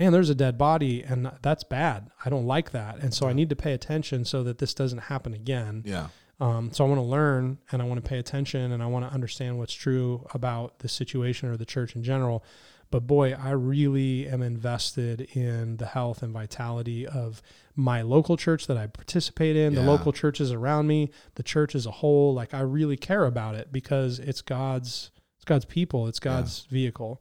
[0.00, 2.10] man, there's a dead body, and that's bad.
[2.24, 4.98] I don't like that, and so I need to pay attention so that this doesn't
[4.98, 5.82] happen again.
[5.86, 6.08] Yeah.
[6.40, 9.04] Um, so I want to learn, and I want to pay attention, and I want
[9.04, 12.44] to understand what's true about the situation or the church in general.
[12.90, 17.42] But boy, I really am invested in the health and vitality of
[17.76, 21.84] my local church that I participate in, the local churches around me, the church as
[21.84, 22.32] a whole.
[22.32, 27.20] Like I really care about it because it's God's it's God's people, it's God's vehicle.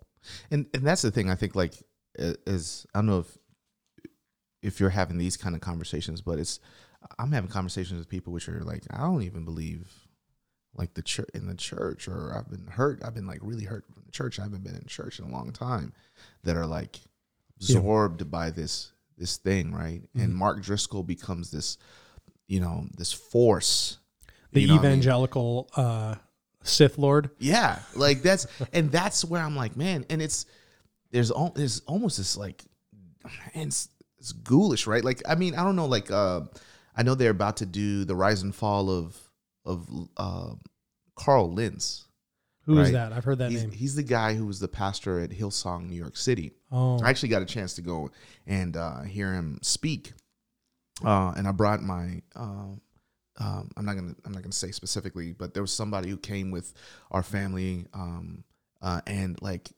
[0.51, 1.73] and and that's the thing I think like
[2.15, 3.37] is I don't know if
[4.63, 6.61] if you're having these kind of conversations, but it's
[7.19, 9.91] I'm having conversations with people which are like I don't even believe
[10.75, 13.85] like the church in the church or I've been hurt I've been like really hurt
[13.93, 15.93] from the church I haven't been in church in a long time
[16.43, 16.99] that are like
[17.59, 17.77] Yeah.
[17.77, 20.35] absorbed by this this thing right and Mhm.
[20.35, 21.77] Mark Driscoll becomes this
[22.47, 23.97] you know this force
[24.53, 24.91] The you know what I mean?
[24.91, 26.15] evangelical uh,
[26.63, 27.29] Sith Lord.
[27.39, 30.45] Yeah, like that's and that's where I'm like, man, and it's
[31.11, 32.63] there's al- there's almost this like,
[33.23, 33.87] man, it's,
[34.19, 35.03] it's ghoulish, right?
[35.03, 36.41] Like, I mean, I don't know, like, uh,
[36.97, 39.15] I know they're about to do the rise and fall of
[39.65, 40.55] of uh,
[41.15, 42.05] Carl Lentz.
[42.63, 42.93] Who is Right.
[42.93, 43.13] that?
[43.13, 43.71] I've heard that He's, name.
[43.71, 46.51] he's the guy who was the pastor at Hillsong, New York City.
[46.71, 48.09] Oh, I actually got a chance to go
[48.45, 50.11] and uh, hear him speak,
[51.05, 52.21] uh, and I brought my.
[52.35, 52.73] Uh,
[53.39, 54.15] um, I'm not gonna.
[54.25, 56.73] I'm not gonna say specifically, but there was somebody who came with
[57.11, 58.43] our family, um,
[58.81, 59.69] uh, and like,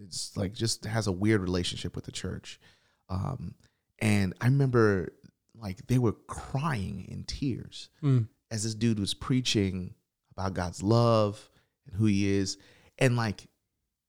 [0.00, 2.60] it's like just has a weird relationship with the church,
[3.08, 3.54] um,
[3.98, 5.12] and I remember
[5.60, 8.28] like they were crying in tears Mm.
[8.50, 9.94] as this dude was preaching
[10.36, 11.48] about God's love
[11.86, 12.58] and who he is.
[12.98, 13.46] And like,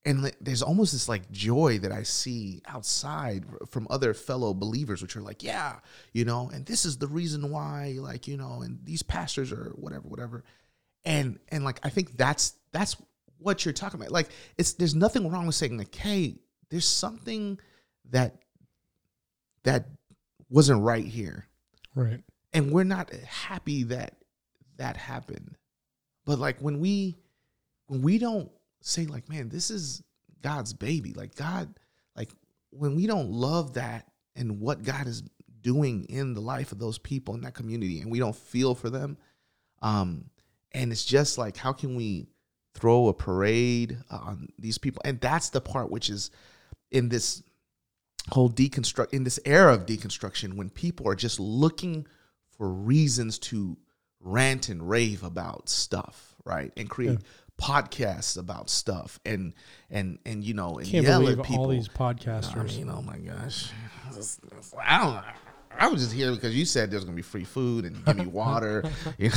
[0.08, 5.16] and there's almost this like joy that I see outside from other fellow believers, which
[5.16, 5.80] are like, yeah,
[6.14, 9.72] you know, and this is the reason why, like, you know, and these pastors are
[9.76, 10.44] whatever, whatever.
[11.06, 12.96] And, and like, I think that's, that's
[13.40, 14.12] what you're talking about.
[14.12, 16.36] Like, it's, there's nothing wrong with saying like, hey,
[16.70, 17.60] there's something
[18.12, 18.44] that,
[19.64, 19.88] that
[20.50, 21.48] wasn't right here
[21.96, 22.22] right.
[22.54, 24.16] and we're not happy that
[24.78, 25.56] that happened
[26.26, 27.16] but like when we
[27.88, 30.04] when we don't say like man this is
[30.42, 31.74] god's baby like god
[32.16, 32.30] like
[32.72, 35.24] when we don't love that and what god is
[35.62, 38.90] doing in the life of those people in that community and we don't feel for
[38.90, 39.18] them
[39.82, 40.30] Um,
[40.74, 42.28] and it's just like, how can we
[42.74, 45.02] throw a parade on these people?
[45.06, 46.32] And that's the part which is
[46.92, 47.42] in this
[48.32, 52.06] whole deconstruct in this era of deconstruction when people are just looking
[52.58, 53.78] for reasons to
[54.20, 56.72] rant and rave about stuff, right?
[56.76, 57.20] And create
[57.62, 59.54] podcasts about stuff and
[59.90, 61.60] and and you know and Can't yell at people.
[61.66, 62.76] all these I podcasters.
[62.78, 63.70] mean, oh my gosh.
[64.84, 65.22] I don't know.
[65.78, 68.26] I was just here because you said there's gonna be free food and give me
[68.28, 68.84] water,
[69.18, 69.36] you know,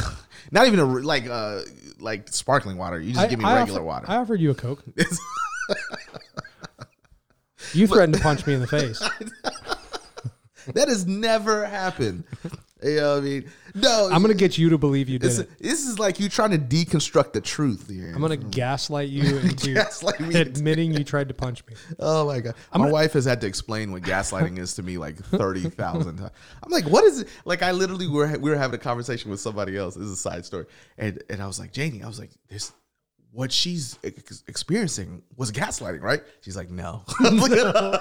[0.52, 1.60] not even a like uh
[1.98, 3.00] like sparkling water.
[3.00, 4.06] You just I- give me I regular offer- water.
[4.08, 4.82] I offered you a Coke.
[7.74, 8.98] you threatened to punch me in the face.
[10.74, 12.24] that has never happened.
[12.80, 13.50] You know what I mean?
[13.74, 15.50] No, I'm gonna get you to believe you did This, it.
[15.58, 18.12] this is like you trying to deconstruct the truth here.
[18.14, 21.74] I'm gonna gaslight you into Gaslight admitting you tried to punch me.
[21.98, 22.54] Oh my god!
[22.72, 26.30] my wife has had to explain what gaslighting is to me like thirty thousand times.
[26.62, 27.28] I'm like, what is it?
[27.44, 29.96] Like, I literally were we were having a conversation with somebody else.
[29.96, 32.70] This is a side story, and and I was like, Janie, I was like, this
[33.32, 36.22] what she's ex- experiencing was gaslighting, right?
[36.40, 37.02] She's like, no.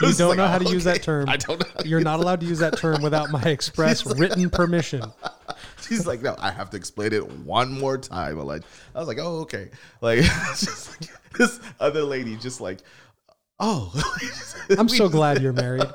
[0.00, 1.28] You don't know how to use that term.
[1.28, 1.84] I don't know.
[1.84, 5.02] You're not allowed to use that term without my express written permission.
[5.80, 8.38] She's like, no, I have to explain it one more time.
[8.38, 8.62] I'm like,
[8.94, 9.70] I was like, oh, okay.
[10.00, 12.78] Like, like this other lady, just like,
[13.58, 13.92] oh,
[14.78, 15.86] I'm so glad you're married.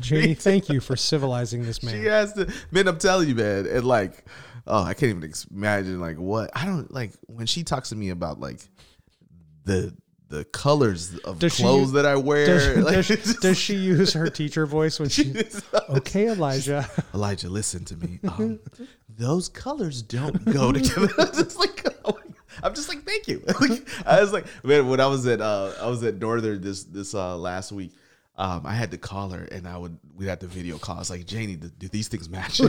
[0.00, 1.94] Janie, thank you for civilizing this man.
[1.94, 2.88] She has to, man.
[2.88, 3.66] I'm telling you, man.
[3.66, 4.24] And like,
[4.66, 8.10] oh, I can't even imagine like what I don't like when she talks to me
[8.10, 8.60] about like
[9.64, 9.94] the
[10.28, 12.46] the colors of Does she- clothes that I wear.
[12.46, 15.34] Does, like, does, does she use her teacher voice when she?
[15.90, 16.88] Okay, Elijah.
[17.14, 18.18] Elijah, listen to me.
[18.28, 18.58] Um,
[19.16, 21.08] those colors don't go together.
[21.18, 22.18] I'm just like, oh
[22.64, 23.44] I'm just like, thank you.
[23.60, 26.82] Like, I was like, man, when I was at uh, I was at Northern this
[26.84, 27.92] this uh, last week.
[28.36, 30.96] Um, I had to call her, and I would we had the video call.
[30.96, 32.60] I was like, Janie, do, do these things match?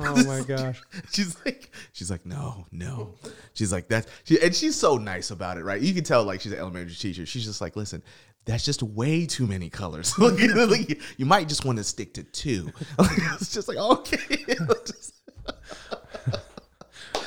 [0.00, 0.80] Oh my gosh.
[1.12, 3.14] she's like, she's like, no, no.
[3.54, 5.80] She's like that's she, and she's so nice about it, right?
[5.80, 7.26] You can tell, like, she's an elementary teacher.
[7.26, 8.02] She's just like, listen,
[8.44, 10.14] that's just way too many colors.
[10.18, 12.72] Like, like, you might just want to stick to two.
[12.98, 14.44] it's just like, okay.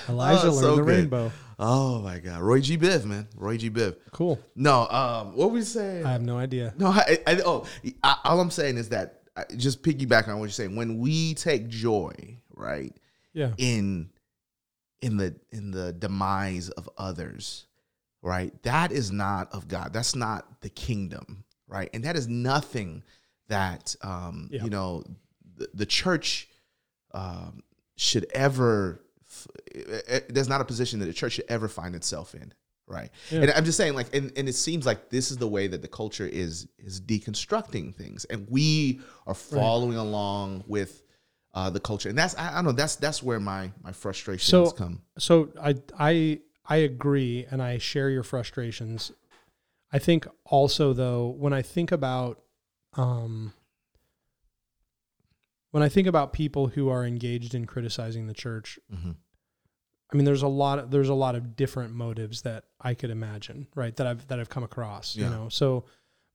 [0.10, 0.86] Elijah Oh, learned so the good.
[0.88, 1.32] rainbow.
[1.60, 2.78] oh my god, Roy G.
[2.78, 3.70] Biv, man, Roy G.
[3.70, 3.96] Biv.
[4.12, 4.40] Cool.
[4.56, 6.06] No, um, what were we saying?
[6.06, 6.74] I have no idea.
[6.78, 7.66] No, I, I, oh,
[8.04, 9.22] I, all I'm saying is that
[9.58, 10.76] just piggyback on what you're saying.
[10.76, 12.96] When we take joy, right,
[13.34, 13.54] Yeah.
[13.58, 14.10] in
[15.02, 17.66] in the in the demise of others,
[18.22, 19.92] right, that is not of God.
[19.94, 23.04] That's not the kingdom, right, and that is nothing
[23.48, 24.64] that um, Yeah.
[24.64, 25.04] you know
[25.58, 26.48] the, the church
[27.14, 27.64] um,
[27.98, 29.02] should ever.
[29.28, 32.54] f- eh, eh, There's not a position that the church should ever find itself in,
[32.88, 33.10] right?
[33.30, 33.42] Yeah.
[33.42, 35.82] And I'm just saying, like, and, and it seems like this is the way that
[35.82, 41.02] the culture is is deconstructing things, and we are following along with
[41.54, 44.50] uh, the culture, and that's I, I don't know that's that's where my my frustrations
[44.50, 45.02] So- come.
[45.18, 49.12] So I I I agree and I share your frustrations.
[49.92, 52.42] I think also though when I think about
[52.94, 53.54] um
[55.72, 59.16] when I think about people who are engaged in criticizing the church, Mhm.
[60.12, 63.10] I mean there's a lot of, there's a lot of different motives that I could
[63.10, 63.96] imagine, right?
[63.96, 65.48] That I've that I've come across, you know.
[65.50, 65.86] So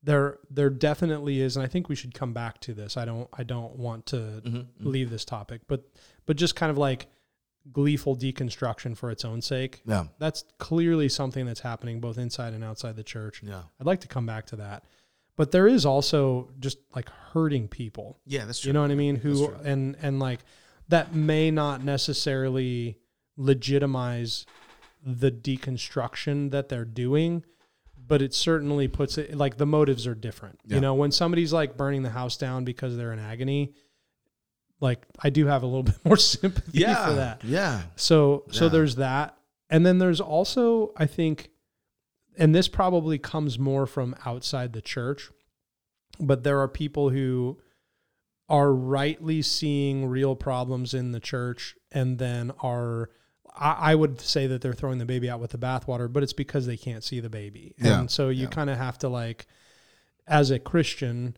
[0.06, 2.96] there there definitely is and I think we should come back to this.
[2.96, 4.66] I don't I don't want to Mhm.
[4.80, 5.80] leave this topic, but
[6.26, 7.08] but just kind of like
[7.72, 9.82] gleeful deconstruction for its own sake.
[9.84, 13.42] Yeah, That's clearly something that's happening both inside and outside the church.
[13.42, 14.84] yeah, I'd like to come back to that.
[15.34, 18.20] But there is also just like hurting people.
[18.24, 18.44] yeah.
[18.46, 18.68] That's true.
[18.68, 19.16] You know what I mean?
[19.16, 20.40] Who and and like
[20.88, 22.96] that may not necessarily
[23.36, 24.46] legitimize
[25.04, 27.44] the deconstruction that they're doing,
[28.06, 30.60] but it certainly puts it like the motives are different.
[30.64, 30.76] Yeah.
[30.76, 33.74] You know, when somebody's like burning the house down because they're in agony,
[34.80, 37.44] like I do have a little bit more sympathy yeah, for that.
[37.44, 39.36] yeah, So so there's that.
[39.68, 41.50] And then there's also I think
[42.38, 45.30] and this probably comes more from outside the church,
[46.20, 47.58] but there are people who
[48.48, 53.10] are rightly seeing real problems in the church and then are
[53.56, 56.32] I, I would say that they're throwing the baby out with the bathwater, but it's
[56.32, 57.74] because they can't see the baby.
[57.78, 58.00] Yeah.
[58.00, 58.50] And so you Yeah.
[58.50, 59.46] kind of have to like
[60.26, 61.36] as a Christian,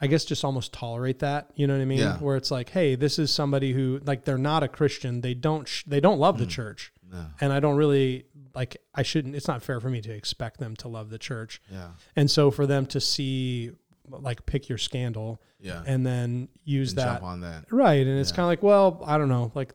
[0.00, 1.50] I guess just almost tolerate that.
[1.54, 1.98] You know what I mean?
[1.98, 2.18] Yeah.
[2.18, 5.20] Where it's like, hey, this is somebody who like they're not a Christian.
[5.20, 6.50] They don't sh- they don't love the mm.
[6.50, 8.76] church, yeah, and I don't really like.
[8.94, 9.34] I shouldn't.
[9.34, 12.50] It's not fair for me to expect them to love the church, yeah, and so
[12.50, 13.72] for them to see
[14.08, 15.82] like pick your scandal yeah.
[15.86, 17.64] and then use And that on that.
[17.70, 19.74] right, and it's kind of like, well, I don't know, like,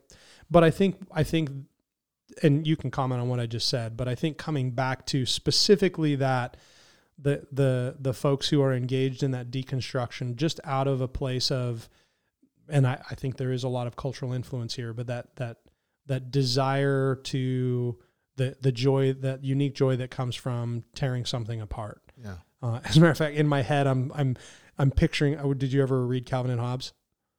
[0.50, 1.50] but I think I think,
[2.42, 5.26] and you can comment on what I just said, but I think coming back to
[5.26, 6.58] specifically that
[7.18, 11.52] the the the folks who are engaged in that deconstruction just out of a place
[11.52, 11.90] of
[12.70, 15.58] and I, I think there is a lot of cultural influence here, but that that
[16.08, 17.98] that desire to
[18.36, 22.02] the the joy that unique joy that comes from tearing something apart.
[22.22, 22.36] Yeah.
[22.62, 24.38] Uh, as a matter of fact, in my head, I'm I'm
[24.78, 25.38] I'm picturing.
[25.38, 26.94] oh, Did you ever read Calvin and Hobbes?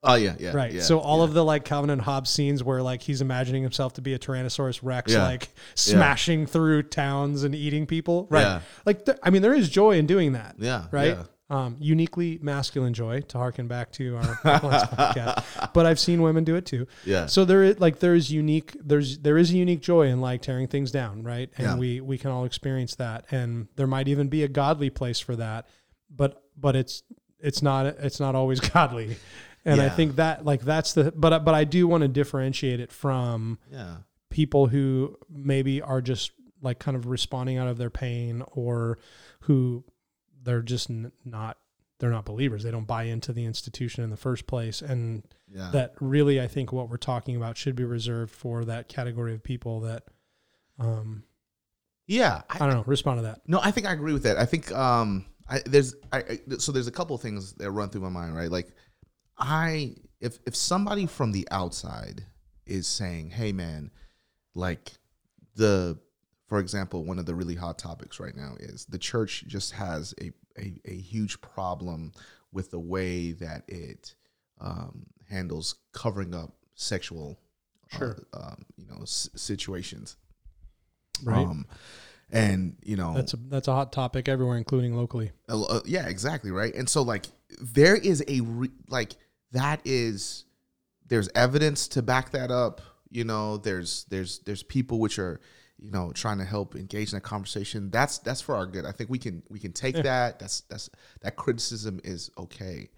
[0.05, 0.53] Oh yeah, yeah.
[0.53, 0.73] right.
[0.73, 1.25] yeah, so all yeah.
[1.25, 4.19] of the like Calvin and Hobbes scenes where like he's imagining himself to be a
[4.19, 5.23] Tyrannosaurus Rex, Yeah.
[5.25, 8.27] like smashing through towns and eating people.
[8.31, 8.61] Right.
[8.85, 10.57] Like th- I mean, there is joy in doing that.
[10.59, 10.87] Yeah.
[10.90, 11.17] Right.
[11.17, 11.25] yeah.
[11.51, 16.57] Um, uniquely masculine joy to harken back to our podcast, but I've seen women do
[16.57, 16.87] it too.
[17.05, 17.27] Yeah.
[17.27, 20.40] So there is like there is unique there's there is a unique joy in like
[20.40, 21.51] tearing things down, right?
[21.59, 25.21] And we we can all experience that, and there might even be a godly place
[25.21, 25.69] for that,
[26.11, 27.03] but but it's
[27.40, 29.19] it's not it's not always godly,
[29.64, 32.92] and I think that like that's the but but I do want to differentiate it
[32.92, 33.96] from Yeah.
[34.31, 38.98] people who maybe are just like kind of responding out of their pain or
[39.40, 39.85] who
[40.42, 41.59] they're just n- not
[42.00, 45.70] they're not believers they don't buy into the institution in the first place and Yeah.
[45.72, 49.42] that really i think what we're talking about should be reserved for that category of
[49.42, 50.05] people that
[50.79, 51.22] um
[52.07, 52.42] yeah.
[52.50, 54.37] i don't know respond to that No, I think I agree with that.
[54.38, 57.88] I think um, I, there's I, I so there's a couple of things that run
[57.90, 58.50] through my mind, right?
[58.50, 58.68] Like,
[59.38, 62.25] I if if somebody from the outside
[62.66, 63.90] is saying, "Hey, man,"
[64.55, 64.92] like
[65.57, 65.99] the
[66.47, 70.14] for example, one of the really hot topics right now is the church just has
[70.20, 72.12] a a, a huge problem
[72.53, 74.14] with the way that it
[74.61, 77.40] um, handles covering up sexual,
[77.92, 78.16] uh, Sure.
[78.35, 80.16] um, you know, s- situations,
[81.25, 81.66] right um,
[82.31, 86.07] and you know that's a that's a hot topic everywhere including locally Uh, uh, yeah,
[86.07, 86.75] exactly, right.
[86.75, 87.27] And so like
[87.61, 89.16] there is a re- like
[89.55, 90.45] that is
[91.07, 92.81] there's evidence to back that up.
[93.11, 95.40] You know, there's there's there's people which are
[95.79, 97.90] you know trying to help engage in that conversation.
[97.90, 98.85] That's that's for our good.
[98.85, 100.03] I think we can we can take Yeah.
[100.03, 100.38] that.
[100.38, 100.90] That's that's
[101.23, 102.90] that criticism is okay.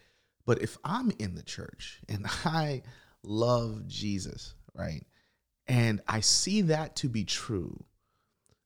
[0.44, 2.82] But if I'm in the church and I
[3.22, 5.04] love Jesus, right,
[5.66, 7.84] and I see that to be true,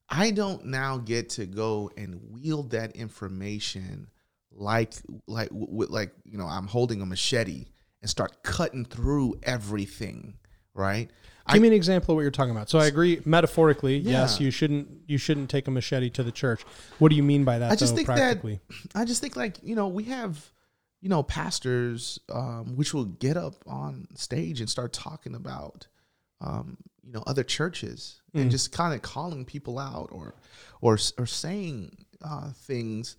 [0.09, 4.09] I don't now get to go and wield that information
[4.53, 4.93] like
[5.27, 7.67] like with like you know I'm holding a machete
[8.01, 10.35] and start cutting through everything,
[10.75, 11.11] right?
[11.53, 12.71] give me an example of what you're talking about.
[12.71, 16.63] So i agree metaphorically yes you shouldn't you shouldn't take a machete to the church.
[17.01, 18.41] What do you mean by that I just though, think that
[18.95, 20.53] I just think like you know we have
[21.01, 25.89] you know pastors um, which will get up on stage and start talking about
[26.41, 28.51] um, you know other churches and Mm.
[28.53, 30.37] just kind of calling people out or
[30.81, 33.17] or or saying uh, things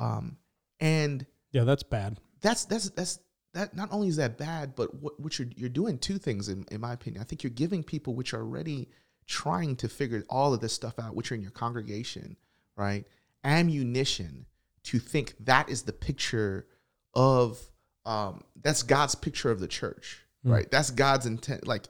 [0.00, 0.36] um,
[0.80, 2.18] and yeah that's bad.
[2.40, 3.20] that's that's that's
[3.58, 6.64] that not only is that bad, but what, what you're you're doing two things in,
[6.70, 7.20] in my opinion.
[7.20, 8.88] I think you're giving people which are already
[9.26, 12.36] trying to figure all of this stuff out, which are in your congregation,
[12.76, 13.04] right?
[13.44, 14.46] Ammunition
[14.84, 16.66] to think that is the picture
[17.14, 17.58] of
[18.06, 20.52] um that's God's picture of the church, Mm.
[20.52, 20.70] right?
[20.70, 21.66] That's God's intent.
[21.66, 21.88] Like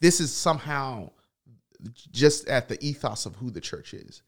[0.00, 1.10] this is somehow
[2.10, 4.22] just at the ethos of who the church is.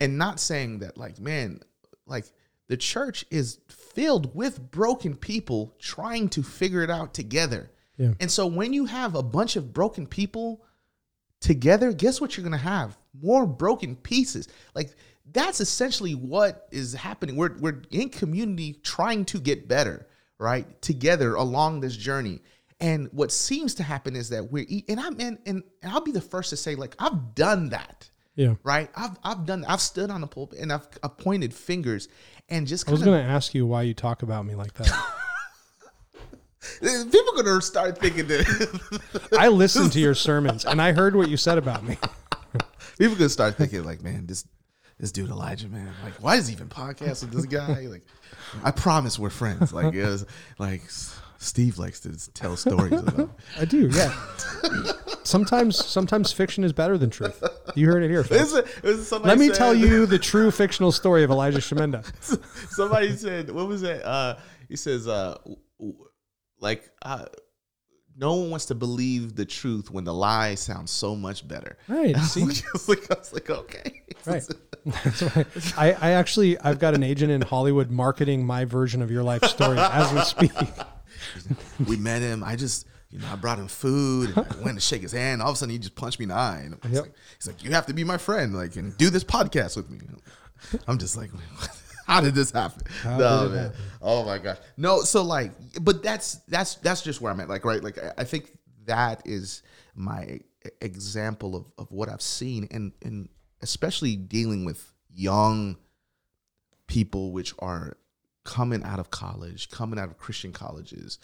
[0.00, 1.60] And not saying that like, man,
[2.06, 2.24] like
[2.72, 7.70] the church is filled with broken people trying to figure it out together.
[7.98, 8.12] Yeah.
[8.18, 10.64] And so when you have a bunch of broken people
[11.38, 12.96] together, guess what you're going to have?
[13.20, 14.48] More broken pieces.
[14.74, 14.88] Like
[15.30, 17.36] that's essentially what is happening.
[17.36, 20.08] We're we're in community trying to get better,
[20.38, 20.80] right?
[20.80, 22.40] Together along this journey.
[22.80, 26.22] And what seems to happen is that we're and I'm and, and I'll be the
[26.22, 28.90] first to say like I've done that yeah right?
[28.96, 32.08] I've I've done I've stood on the pulpit and I've, I've pointed fingers
[32.48, 34.88] and just I was going to ask you why you talk about me like that.
[36.80, 41.36] people gonna start thinking that I listened to your sermons and I heard what you
[41.36, 41.98] said about me.
[42.98, 44.46] people gonna start thinking like, man, this
[44.98, 47.86] this dude Elijah, man, like why is he even podcast with this guy?
[47.86, 48.02] Like,
[48.62, 49.72] I promise we're friends.
[49.72, 50.26] Like, it was,
[50.58, 50.82] like
[51.42, 53.30] Steve likes to tell stories about.
[53.58, 54.14] I do, yeah.
[55.24, 57.42] sometimes, sometimes fiction is better than truth.
[57.74, 58.22] You heard it here.
[58.24, 58.52] folks.
[58.52, 61.30] This is- this is somebody Let me said- tell you the true fictional story of
[61.30, 62.04] Elijah Shemenda.
[62.70, 64.38] somebody said what was that uh
[64.68, 65.36] he says uh
[66.60, 67.26] like uh
[68.16, 72.14] no one wants to believe the truth when the lie sounds so much better Right.
[72.16, 72.36] I was
[72.88, 74.42] like, I was like okay right.
[74.84, 75.44] Why
[75.76, 79.44] I, I actually, I've got an agent in Hollywood marketing my version of your life
[79.44, 80.68] story as we speak.
[81.86, 82.42] we met him.
[82.44, 85.42] I just you know i brought him food and i went to shake his hand.
[85.42, 86.62] All of a sudden he just punched me in the eye.
[86.64, 87.02] And he's Yep.
[87.02, 89.90] like he's like you have to be my friend like and do this podcast with
[89.90, 90.00] me.
[90.88, 91.30] I'm just like
[92.06, 92.82] how did this happen?
[93.02, 93.64] How no, did man.
[93.64, 93.80] happen?
[94.00, 94.56] oh my gosh.
[94.76, 97.82] No so like but that's that's that's just where i'm at like right?
[97.82, 98.56] Like i, think
[98.86, 99.62] that is
[99.94, 100.40] my
[100.80, 103.28] example of, of what i've seen and and
[103.62, 105.76] especially dealing with young
[106.86, 107.96] people which are
[108.44, 111.18] coming out of college coming out of christian colleges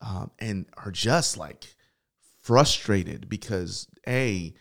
[0.00, 1.74] um, and are just like
[2.40, 4.54] frustrated because a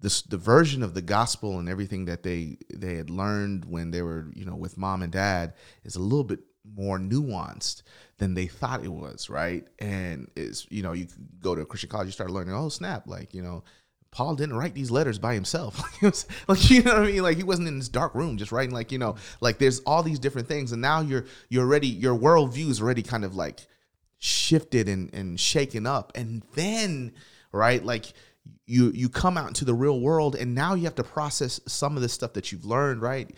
[0.00, 4.02] this the version of the gospel and everything that they they had learned when they
[4.02, 6.40] were you know with mom and dad is a little bit
[6.76, 7.82] more nuanced
[8.18, 9.66] than they thought it was right?
[9.78, 11.08] And is you know you
[11.40, 13.64] go to a christian college you start learning oh snap like you know
[14.12, 15.80] Paul didn't write these letters by himself.
[16.48, 17.22] like you know what I mean?
[17.22, 20.02] Like he wasn't in this dark room just writing like, you know, like there's all
[20.02, 20.72] these different things.
[20.72, 23.60] And now you're you're already your worldview is already kind of like
[24.18, 26.12] shifted and, and shaken up.
[26.14, 27.12] And then,
[27.52, 28.12] right, like
[28.66, 31.96] you you come out into the real world and now you have to process some
[31.96, 33.30] of the stuff that you've learned, right?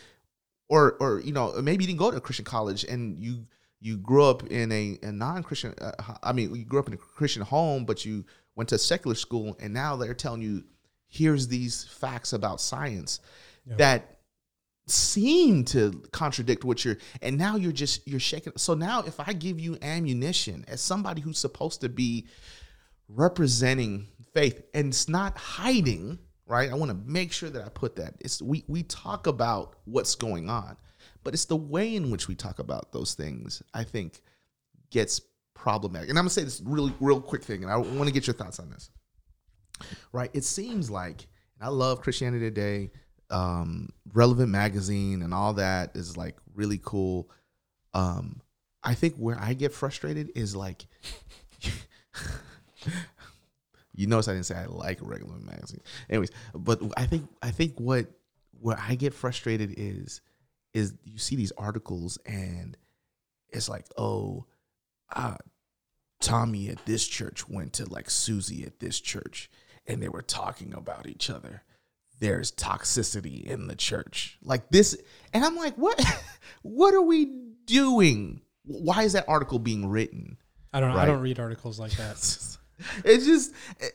[0.68, 3.46] Or or you know, maybe you didn't go to a Christian college and you
[3.80, 5.92] you grew up in a, a non-Christian uh,
[6.22, 8.24] I mean, you grew up in a Christian home, but you
[8.54, 10.64] went to secular school and now they're telling you
[11.08, 13.20] here's these facts about science
[13.66, 13.76] yeah.
[13.76, 14.18] that
[14.86, 18.52] seem to contradict what you're and now you're just you're shaking.
[18.56, 22.26] So now if i give you ammunition as somebody who's supposed to be
[23.08, 26.70] representing faith and it's not hiding right?
[26.70, 28.14] I want to make sure that i put that.
[28.20, 30.76] It's we we talk about what's going on
[31.24, 34.20] but it's the way in which we talk about those things i think
[34.90, 35.20] gets
[35.54, 36.08] problematic.
[36.10, 38.34] And I'm gonna say this really real quick thing, and I want to get your
[38.34, 38.90] thoughts on this.
[40.12, 40.30] Right?
[40.32, 41.26] It seems like
[41.58, 42.90] and I love Christianity Today,
[43.30, 47.30] um, Relevant Magazine, and all that is like really cool.
[47.94, 48.40] Um,
[48.82, 50.86] I think where I get frustrated is like.
[53.94, 55.80] you notice I didn't say I like regular magazine.
[56.10, 58.06] Anyways, but I think I think what
[58.60, 60.20] where I get frustrated is
[60.74, 62.76] is you see these articles and
[63.50, 64.46] it's like, oh,
[65.14, 65.36] uh,
[66.22, 69.50] Tommy at this church went to like Susie at this church
[69.86, 71.62] and they were talking about each other.
[72.20, 74.38] There's toxicity in the church.
[74.42, 74.96] Like this
[75.34, 76.02] and I'm like, what
[76.62, 77.26] what are we
[77.66, 78.42] doing?
[78.64, 80.38] Why is that article being written?
[80.72, 80.96] I don't know.
[80.96, 81.02] Right?
[81.02, 82.12] I don't read articles like that.
[83.04, 83.52] it's just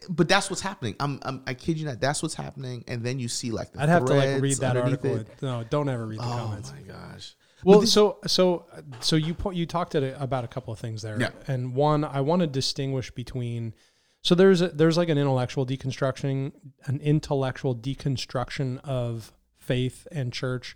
[0.10, 0.96] but that's what's happening.
[1.00, 3.82] I'm, I'm I kid you not, that's what's happening and then you see like the
[3.82, 5.16] I'd have to like read that article.
[5.16, 5.28] It.
[5.42, 6.74] No, don't ever read the oh comments.
[6.74, 7.36] Oh my gosh.
[7.64, 8.66] Well, so so
[9.00, 11.30] so you you talked about a couple of things there, yeah.
[11.48, 13.74] and one I want to distinguish between.
[14.22, 16.52] So there's a, there's like an intellectual deconstruction,
[16.86, 20.76] an intellectual deconstruction of faith and church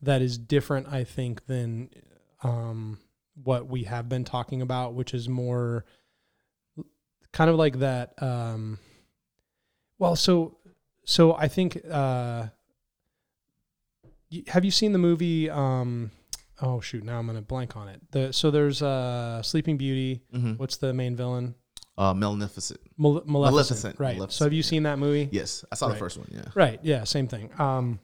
[0.00, 1.90] that is different, I think, than
[2.42, 2.98] um,
[3.42, 5.84] what we have been talking about, which is more
[7.32, 8.14] kind of like that.
[8.22, 8.78] Um,
[9.98, 10.56] well, so
[11.04, 11.78] so I think.
[11.88, 12.46] Uh,
[14.48, 15.50] have you seen the movie?
[15.50, 16.10] Um,
[16.62, 18.00] oh shoot, now I'm gonna blank on it.
[18.10, 20.22] The so there's uh Sleeping Beauty.
[20.34, 20.52] Mm-hmm.
[20.52, 21.54] What's the main villain?
[21.98, 22.80] Uh, Maleficent.
[22.96, 23.52] Mal- Maleficent.
[23.52, 24.00] Maleficent.
[24.00, 24.16] Right.
[24.16, 24.62] Maleficent, so have you yeah.
[24.62, 25.28] seen that movie?
[25.30, 25.92] Yes, I saw right.
[25.92, 26.28] the first one.
[26.30, 26.44] Yeah.
[26.54, 26.80] Right.
[26.82, 27.04] Yeah.
[27.04, 27.50] Same thing.
[27.60, 28.00] Um,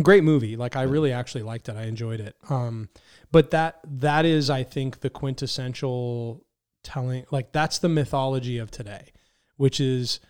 [0.00, 0.56] great movie.
[0.56, 1.76] Like I really actually liked it.
[1.76, 2.36] I enjoyed it.
[2.48, 2.88] Um,
[3.30, 6.44] but that that is, I think, the quintessential
[6.82, 7.26] telling.
[7.30, 9.12] Like that's the mythology of today,
[9.56, 10.20] which is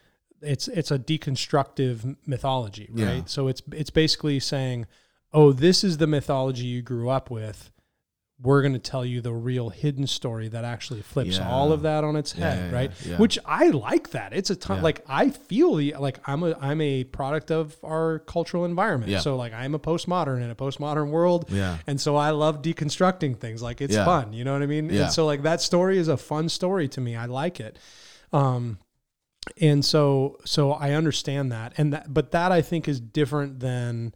[0.40, 3.16] it's it's a deconstructive mythology, right?
[3.16, 3.22] Yeah.
[3.26, 4.86] So it's it's basically saying
[5.32, 7.70] oh, this is the mythology you grew up with.
[8.40, 11.48] We're going to tell you the real hidden story that actually flips yeah.
[11.48, 13.20] all of that on its head, yeah, yeah, right?
[13.20, 14.32] Which I like that.
[14.32, 14.82] It's a ton.
[14.82, 19.22] Like I feel the like I'm a I'm a product of our cultural environment.
[19.22, 21.44] So like I'm a postmodern in a postmodern world.
[21.50, 21.78] Yeah.
[21.86, 23.62] And so I love deconstructing things.
[23.62, 24.32] Like it's fun.
[24.32, 24.90] You know what I mean?
[24.90, 27.14] And so like that story is a fun story to me.
[27.14, 27.78] I like it.
[28.32, 28.78] Um,
[29.60, 31.74] and so so I understand that.
[31.76, 34.14] And that, but that I think is different than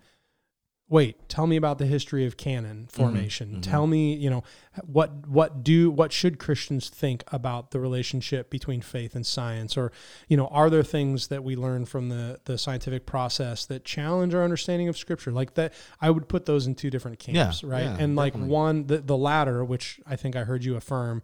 [0.89, 3.03] wait tell me about the history of canon mm-hmm.
[3.03, 3.61] formation mm-hmm.
[3.61, 4.43] tell me you know
[4.84, 9.91] what what do what should christians think about the relationship between faith and science or
[10.28, 14.32] you know are there things that we learn from the the scientific process that challenge
[14.34, 17.68] our understanding of scripture like that i would put those in two different camps yeah,
[17.68, 18.55] right yeah, and like definitely.
[18.55, 21.22] one the, the latter which i think i heard you affirm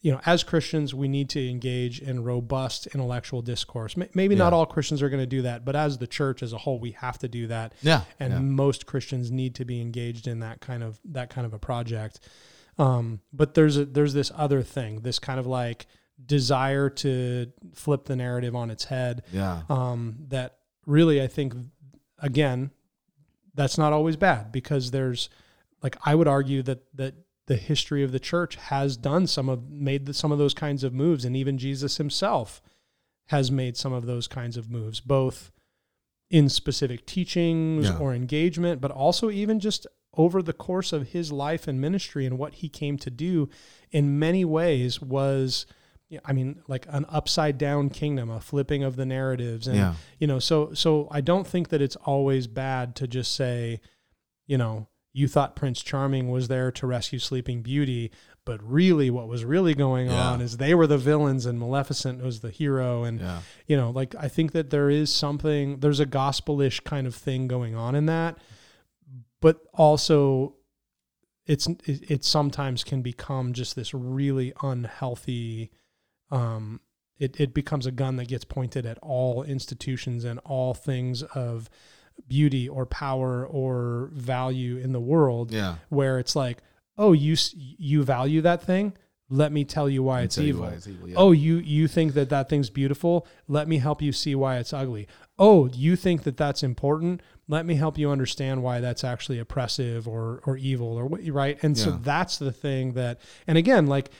[0.00, 3.96] you know, as Christians, we need to engage in robust intellectual discourse.
[3.96, 4.38] Maybe yeah.
[4.38, 6.78] not all Christians are going to do that, but as the church as a whole,
[6.78, 7.74] we have to do that.
[7.82, 8.38] Yeah, and yeah.
[8.38, 12.20] most Christians need to be engaged in that kind of that kind of a project.
[12.78, 15.86] Um, but there's a there's this other thing, this kind of like
[16.24, 19.22] desire to flip the narrative on its head.
[19.32, 19.62] Yeah.
[19.68, 21.54] Um, that really, I think,
[22.20, 22.70] again,
[23.54, 25.28] that's not always bad because there's
[25.82, 27.14] like I would argue that that
[27.48, 30.84] the history of the church has done some of made the, some of those kinds
[30.84, 32.62] of moves and even Jesus himself
[33.28, 35.50] has made some of those kinds of moves both
[36.30, 37.96] in specific teachings yeah.
[37.96, 42.38] or engagement but also even just over the course of his life and ministry and
[42.38, 43.48] what he came to do
[43.90, 45.64] in many ways was
[46.24, 49.94] I mean, like an upside down kingdom, a flipping of the narratives, and yeah.
[50.18, 53.82] you know, so so I don't think that it's always bad to just say,
[54.46, 54.88] you know,
[55.18, 58.10] you thought Prince Charming was there to rescue Sleeping Beauty,
[58.44, 60.30] but really what was really going Yeah.
[60.30, 63.40] on is they were the villains and Maleficent was the hero and Yeah.
[63.66, 67.48] you know like I think that there is something there's a gospelish kind of thing
[67.48, 68.38] going on in that
[69.40, 70.54] but also
[71.46, 75.70] it's it, it sometimes can become just this really unhealthy
[76.30, 76.80] um
[77.18, 81.68] it, it becomes a gun that gets pointed at all institutions and all things of
[82.26, 85.76] beauty or power or value in the world Yeah.
[85.88, 86.58] where it's like
[86.96, 88.92] oh you you value that thing?
[89.30, 90.62] Let me tell you why it's tell you evil.
[90.64, 91.14] why it's evil, yeah.
[91.18, 93.26] oh you you think that that thing's beautiful?
[93.46, 95.06] Let me help you see why it's ugly.
[95.38, 97.22] Oh you think that that's important?
[97.46, 101.58] Let me help you understand why that's actually oppressive or or evil or what right?
[101.62, 104.10] And so that's the thing that and again like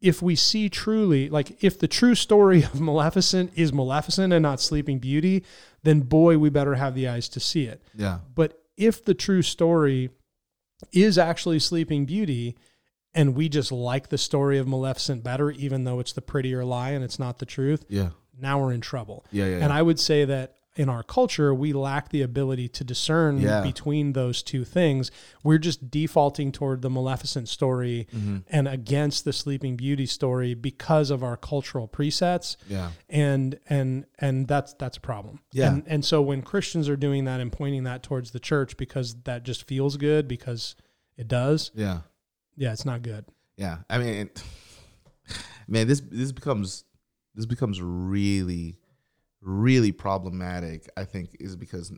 [0.00, 4.60] if we see truly like if the true story of maleficent is maleficent and not
[4.60, 5.42] sleeping beauty
[5.84, 8.18] then boy we better have the eyes to see it Yeah.
[8.34, 10.10] but if the true story
[10.92, 12.56] is actually Sleeping Beauty,
[13.14, 16.90] and we just like the story of Maleficent better, even though it's the prettier lie
[16.90, 18.10] and it's not the truth, Yeah.
[18.38, 19.24] now we're in trouble.
[19.30, 19.46] Yeah.
[19.46, 19.58] Yeah.
[19.58, 23.62] And I would say that in our culture, we lack the ability to discern Yeah.
[23.62, 25.10] between those two things.
[25.44, 28.38] We're just defaulting toward the Maleficent story Mm-hmm.
[28.48, 32.90] and against the Sleeping Beauty story because of our cultural presets yeah.
[33.08, 35.40] and and and that's that's a problem.
[35.52, 35.68] Yeah.
[35.72, 39.14] And and so when Christians are doing that and pointing that towards the church because
[39.22, 40.74] that just feels good because
[41.16, 42.00] it does, Yeah.
[42.56, 43.24] yeah, it's not good.
[43.56, 44.30] Yeah, I mean,
[45.68, 46.84] man, this this becomes
[47.36, 48.78] this becomes really,
[49.44, 50.88] really problematic.
[50.96, 51.92] I think is because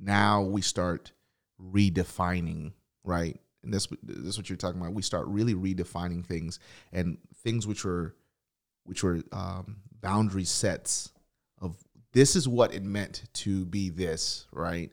[0.00, 1.12] now we start
[1.60, 2.72] redefining,
[3.04, 3.38] right?
[3.62, 4.94] And this this is what you're talking about.
[4.94, 6.58] We start really redefining things
[6.92, 8.14] and things which were
[8.84, 11.12] which were um, boundary sets
[11.60, 11.76] of
[12.12, 14.90] this is what it meant to be this, right?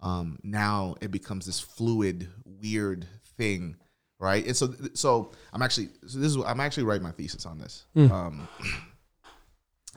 [0.00, 3.06] Um, now it becomes this fluid, weird
[3.36, 3.76] thing,
[4.20, 4.46] right?
[4.46, 7.86] And so, so I'm actually, so this is, I'm actually writing my thesis on this.
[8.12, 8.82] Um, and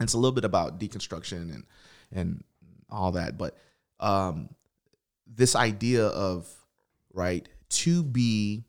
[0.00, 1.64] it's a little bit about deconstruction and
[2.12, 2.44] and
[2.90, 3.56] all that, but
[4.00, 4.50] um,
[5.26, 6.48] this idea of
[7.14, 8.64] right to be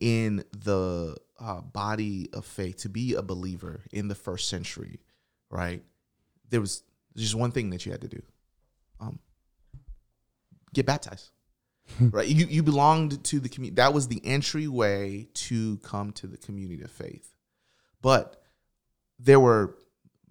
[0.00, 5.00] in the uh, body of faith, to be a believer in the first century,
[5.50, 5.82] right?
[6.48, 6.82] There was
[7.16, 8.22] just one thing that you had to do:
[9.00, 9.18] um,
[10.72, 11.30] get baptized.
[12.00, 13.76] right, you you belonged to the community.
[13.76, 17.34] That was the entryway to come to the community of faith.
[18.02, 18.42] But
[19.18, 19.76] there were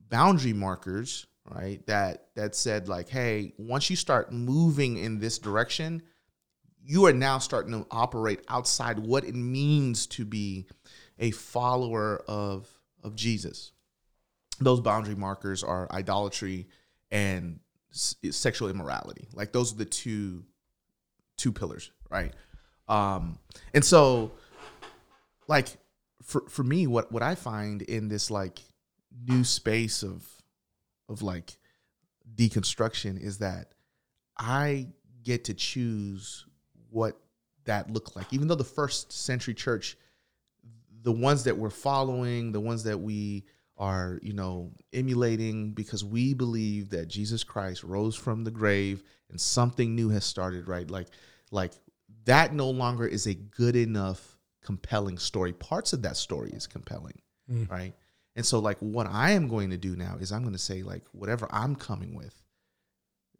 [0.10, 1.86] boundary markers, right?
[1.88, 6.02] That that said like, hey, once you start moving in this direction,
[6.84, 10.68] you are now starting to operate outside what it means to be
[11.20, 12.70] a follower of
[13.04, 13.72] of Jesus.
[14.60, 16.68] Those boundary markers are idolatry
[17.12, 17.60] and
[17.92, 19.28] s- sexual immorality.
[19.34, 20.46] Like those are the two
[21.38, 22.34] two pillars, right?
[22.88, 23.40] Um,
[23.74, 24.32] and so,
[25.48, 25.68] like
[26.24, 28.62] for for me, what what I find in this like
[29.28, 30.26] new space of
[31.10, 31.58] of like
[32.36, 33.74] deconstruction is that
[34.38, 34.88] I
[35.24, 36.46] get to choose
[36.90, 37.18] what
[37.66, 38.32] that looked like.
[38.34, 39.98] Even though the first century church,
[41.04, 43.46] the ones that we're following, the ones that we
[43.78, 49.40] are, you know, emulating because we believe that Jesus Christ rose from the grave and
[49.40, 50.90] something new has started, right?
[50.90, 51.08] Like
[51.52, 51.74] like
[52.26, 55.54] that no longer is a good enough compelling story.
[55.54, 57.70] Parts of that story is compelling, Mm.
[57.70, 57.94] right?
[58.36, 60.84] And so like what I am going to do now is I'm going to say
[60.84, 62.42] like whatever I'm coming with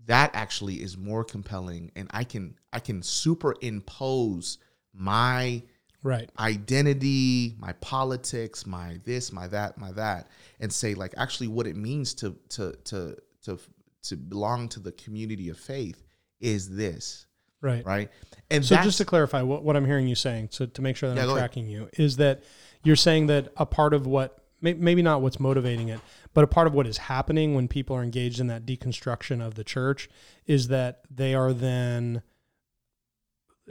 [0.08, 4.58] that actually is more compelling and I can I can superimpose
[4.94, 5.64] my
[6.04, 6.30] Right.
[6.38, 10.30] identity, my politics, my this, my that, my that,
[10.60, 13.60] and say like actually what it means to to to to
[14.04, 16.04] to belong to the community of faith
[16.40, 17.26] is this,
[17.60, 17.84] Right.
[17.84, 18.12] right?
[18.52, 21.10] And So just to clarify what, what I'm hearing you saying, so to make sure
[21.10, 21.50] that Yeah, I'm go ahead.
[21.50, 22.44] tracking you, is that
[22.84, 26.00] you're saying that a part of what maybe not what's motivating it,
[26.34, 29.56] but a part of what is happening when people are engaged in that deconstruction of
[29.56, 30.10] the church
[30.48, 32.22] is that they are then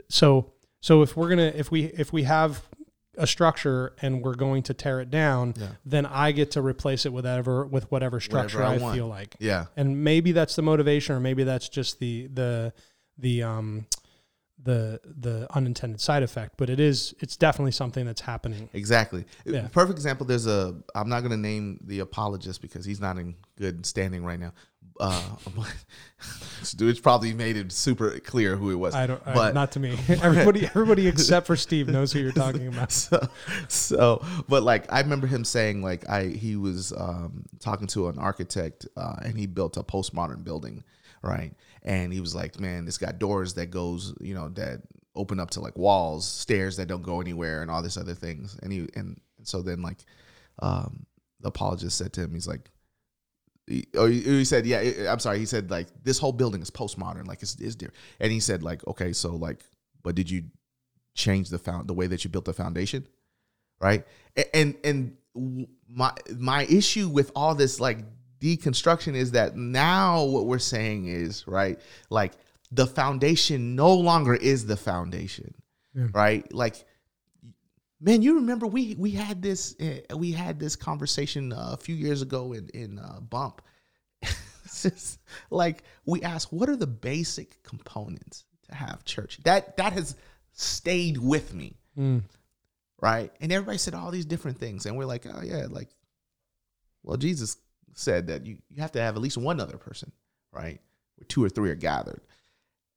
[0.09, 2.63] so so if we're gonna if we if we have
[3.17, 5.67] a structure and we're going to tear it down, Yeah.
[5.85, 8.95] then I get to replace it with whatever with whatever structure I I, want.
[8.95, 12.73] feel like yeah, and maybe that's the motivation or maybe that's just the the
[13.17, 13.85] the um
[14.63, 19.25] the the unintended side effect but it is it's definitely something that's happening exactly.
[19.45, 19.67] Yeah.
[19.67, 20.25] Perfect example.
[20.25, 20.75] There's a.
[20.95, 24.53] I'm not going to name the apologist because he's not in good standing right now.
[24.99, 25.21] Uh,
[26.61, 28.95] it's probably made it super clear who it was.
[28.95, 32.31] i don't I- But- not to me everybody everybody except for steve knows who you're
[32.31, 33.27] talking about so,
[33.67, 38.17] so but like i remember him saying like i he was um talking to an
[38.17, 40.83] architect uh, and he built a postmodern building
[41.21, 41.53] right
[41.85, 44.81] and he was like man it's got doors that goes you know that
[45.15, 48.57] open up to like walls, stairs that don't go anywhere, and all this other things.
[48.61, 49.99] And he and, so then like
[50.59, 51.05] um,
[51.39, 52.69] the apologist said to him, he's like,
[53.67, 55.39] he, oh, he, he said, yeah, I'm sorry.
[55.39, 57.97] He said like this whole building is postmodern, like it's, it's different.
[58.19, 59.63] And he said like, okay, so like,
[60.03, 60.43] but did you
[61.13, 63.07] change the found the way that you built the foundation,
[63.79, 64.05] right?
[64.53, 65.17] And and
[65.87, 67.99] my my issue with all this like
[68.39, 71.79] deconstruction is that now what we're saying is right,
[72.09, 72.33] like
[72.71, 75.53] the foundation no longer is the foundation,
[75.93, 76.07] Yeah.
[76.13, 76.51] right?
[76.53, 76.83] Like
[78.01, 81.95] man you remember we we had this uh, we had this conversation uh, a few
[81.95, 83.61] years ago in in uh, bump
[84.81, 85.19] just
[85.49, 90.15] like we asked what are the basic components to have church that that has
[90.51, 92.23] stayed with me Mm.
[93.01, 95.87] right and everybody said all these different things and we're like oh yeah like
[97.03, 97.55] well jesus
[97.95, 100.11] said that you, you have to have at least one other person
[100.55, 100.79] right?
[101.15, 102.21] Where two or three are gathered.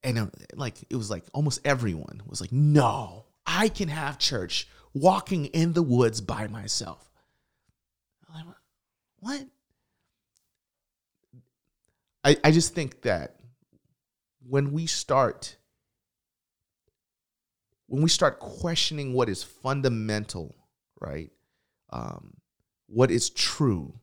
[0.01, 4.69] And uh, like it was like almost everyone was like no i can have church
[4.93, 7.11] walking in the woods by myself.
[8.33, 8.45] Like,
[9.19, 9.45] what?
[12.23, 13.39] I, I just think that
[14.47, 15.57] when we start
[17.87, 20.55] when we start questioning what is fundamental
[20.99, 21.31] right
[21.91, 22.35] um,
[22.87, 23.99] what is true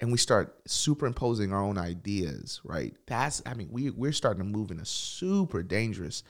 [0.00, 2.94] and we start superimposing our own ideas right?
[3.06, 6.22] That's i mean we, we're starting to move in a super dangerous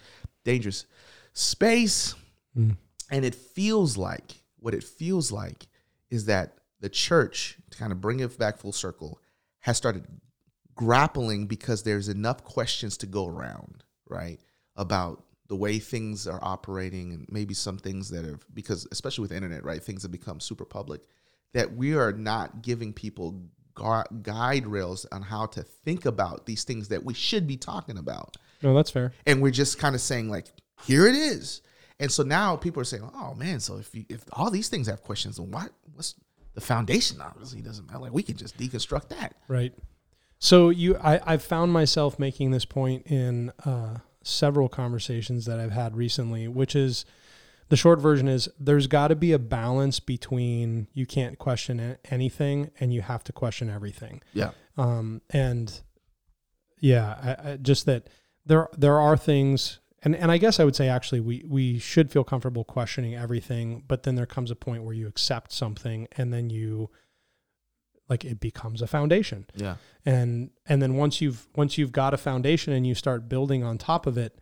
[0.45, 0.87] dangerous
[1.33, 2.15] space.
[2.57, 2.77] Mm.
[3.11, 5.67] and it feels like what it feels like
[6.09, 9.21] is that the church to kind of bring it back full circle
[9.61, 10.07] has started
[10.75, 14.41] grappling because there's enough questions to go around right?
[14.77, 19.31] About the way things are operating and maybe some things that have because especially with
[19.31, 21.03] the internet right things have become super public
[21.55, 23.41] that we are not giving people
[24.23, 28.37] guide rails on how to think about these things that we should be talking about.
[28.63, 29.13] No, that's fair.
[29.27, 30.47] and we're just kind of saying like
[30.85, 31.63] here it is.
[31.99, 34.87] And so now people are saying oh man so if you if all these things
[34.89, 36.15] have questions then what what's
[36.55, 37.21] the foundation?
[37.21, 38.01] Obviously doesn't matter.
[38.01, 39.37] Like we can just deconstruct that.
[39.47, 39.75] Right.
[40.39, 45.73] So you, I, I've found myself making this point in uh, several conversations that I've
[45.73, 47.05] had recently, which is
[47.69, 52.71] the short version is there's got to be a balance between you can't question anything
[52.79, 54.23] and you have to question everything.
[54.33, 54.51] yeah.
[54.77, 55.81] Um, and
[56.81, 58.09] yeah, I, I, just that
[58.45, 62.11] there there are things, and and I guess I would say actually we we should
[62.11, 66.33] feel comfortable questioning everything, but then there comes a point where you accept something and
[66.33, 66.91] then you
[68.09, 69.47] like it becomes a foundation.
[69.55, 69.77] Yeah.
[70.05, 73.79] And and then once you've once you've got a foundation and you start building on
[73.79, 74.39] top of it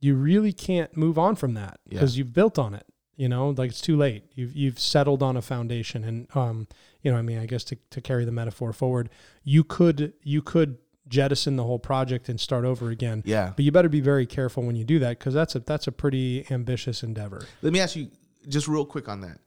[0.00, 1.94] you really can't move on from that Yeah.
[1.94, 2.86] because you've built on it
[3.18, 3.48] you know?
[3.48, 4.24] Like it's too late.
[4.34, 6.68] You've you've settled on a foundation and um
[7.00, 9.08] you know i mean i guess to, to carry the metaphor forward
[9.42, 10.76] you could you could
[11.08, 13.22] jettison the whole project and start over again.
[13.24, 13.52] Yeah.
[13.54, 15.92] But you better be very careful when you do that because that's a that's a
[15.92, 17.46] pretty ambitious endeavor.
[17.62, 18.10] Let me ask you
[18.48, 19.38] just real quick on that.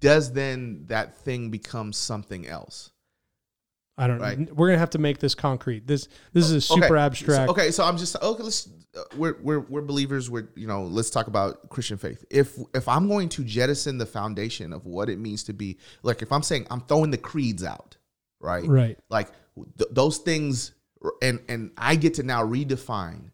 [0.00, 2.90] Does then that thing become something else
[3.98, 4.54] i don't Right.
[4.54, 7.04] we're gonna have to make this concrete this this is a super Okay.
[7.04, 8.42] abstract So- okay, so I'm just okay.
[8.42, 10.30] Let's uh, we're we're we're believers.
[10.30, 12.24] We're you know let's talk about Christian faith.
[12.30, 16.22] If if I'm going to jettison the foundation of what it means to be like,
[16.22, 17.96] if I'm saying I'm throwing the creeds out,
[18.40, 18.64] right?
[18.66, 19.30] right Like
[19.78, 20.72] th- those things,
[21.22, 23.30] and and I get to now redefine.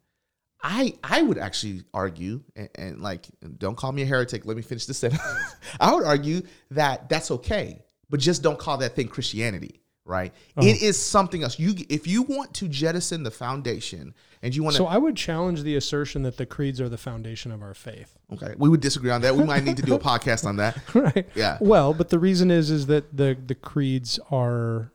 [0.63, 3.27] I I would actually argue, and, and like
[3.59, 4.47] don't call me a heretic.
[4.47, 5.23] Let me finish this sentence.
[5.81, 6.41] I would argue
[6.71, 9.81] that that's okay, but just don't call that thing Christianity.
[10.11, 10.33] Right?
[10.57, 10.67] Oh.
[10.67, 11.59] It is something else.
[11.59, 15.17] You if you want to jettison the foundation and you want to So I would
[15.17, 18.19] challenge the assertion that the creeds are the foundation of our faith.
[18.35, 19.37] okay, we would disagree on that.
[19.37, 20.77] We might need to do a podcast on that.
[20.95, 21.29] right.
[21.35, 21.59] Yeah.
[21.61, 24.93] Well, but the reason is is that the the creeds are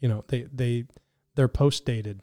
[0.00, 0.84] you know, they they
[1.34, 2.20] they're post dated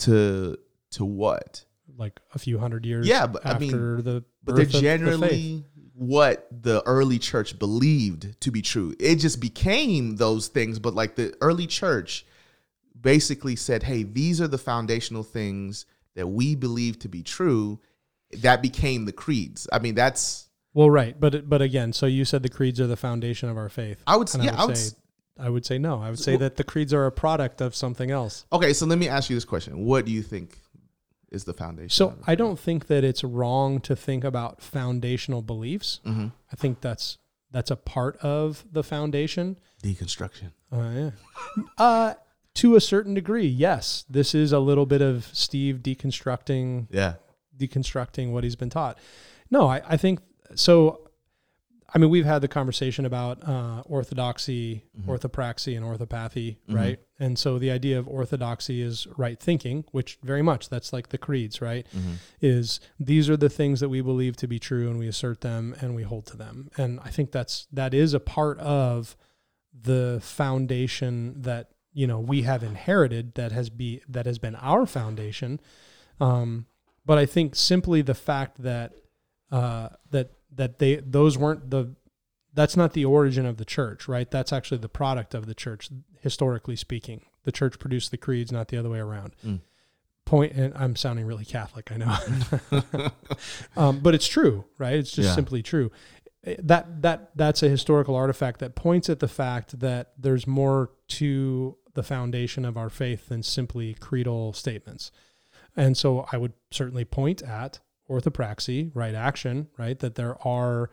[0.00, 0.56] To
[0.92, 1.64] to what?
[1.96, 3.70] like a few hundred years Yeah, but I mean,
[4.02, 5.64] the But they're generally
[6.00, 8.94] what the early church believed to be true.
[8.98, 12.24] It just became those things, but like the early church
[12.98, 15.84] basically said, "Hey, these are the foundational things
[16.14, 17.80] that we believe to be true."
[18.32, 19.68] That became the creeds.
[19.72, 22.96] I mean, that's Well, right, but but again, so you said the creeds are the
[22.96, 24.02] foundation of our faith.
[24.06, 24.94] I would s- And yeah, I would say s-
[25.38, 26.00] I would say no.
[26.00, 28.46] I would say Well- that the creeds are a product of something else.
[28.52, 28.72] okay.
[28.72, 30.59] So let me ask you this question: What do you think
[31.30, 31.90] is the foundation?
[31.90, 36.00] So I don't think that it's wrong to think about foundational beliefs.
[36.04, 37.18] hmm I think that's
[37.52, 39.58] that's a part of the foundation.
[39.82, 40.52] deconstruction.
[40.72, 41.10] Uh, yeah.
[41.78, 42.14] uh,
[42.54, 44.04] to a certain degree, yes.
[44.08, 47.14] This is a little bit of Steve deconstructing Yeah,
[47.56, 48.98] deconstructing what he's been taught.
[49.50, 50.20] No, I, I think
[50.54, 51.08] so.
[51.92, 55.06] I mean, we've had the conversation about uh, orthodoxy, Mhm.
[55.06, 56.74] orthopraxy, and orthopathy, Mhm.
[56.76, 57.00] right?
[57.20, 61.18] And so the idea of orthodoxy is right thinking, which very much that's like the
[61.18, 61.86] creeds, right?
[61.94, 62.12] Mm-hmm.
[62.40, 65.76] Is these are the things that we believe to be true and we assert them
[65.80, 66.70] and we hold to them.
[66.78, 69.16] And I think that's that is a part of
[69.78, 74.86] the foundation that you know we have inherited that has be that has been our
[74.86, 75.60] foundation.
[76.20, 76.66] Um,
[77.04, 78.94] but I think simply the fact that
[79.52, 81.94] uh, that that they those weren't the
[82.54, 84.30] that's not the origin of the church, right?
[84.30, 85.88] That's actually the product of the church,
[86.20, 87.22] historically speaking.
[87.44, 89.34] The church produced the creeds, not the other way around.
[89.46, 89.60] Mm.
[90.24, 93.10] Point, and I'm sounding really Catholic, I know,
[93.76, 94.94] um, but it's true, right?
[94.94, 95.34] It's just Yeah.
[95.34, 95.90] simply true.
[96.44, 100.90] Eh, That that that's a historical artifact that points at the fact that there's more
[101.08, 105.10] to the foundation of our faith than simply creedal statements.
[105.76, 109.98] And so I would certainly point at orthopraxy, right action, right?
[109.98, 110.90] That there are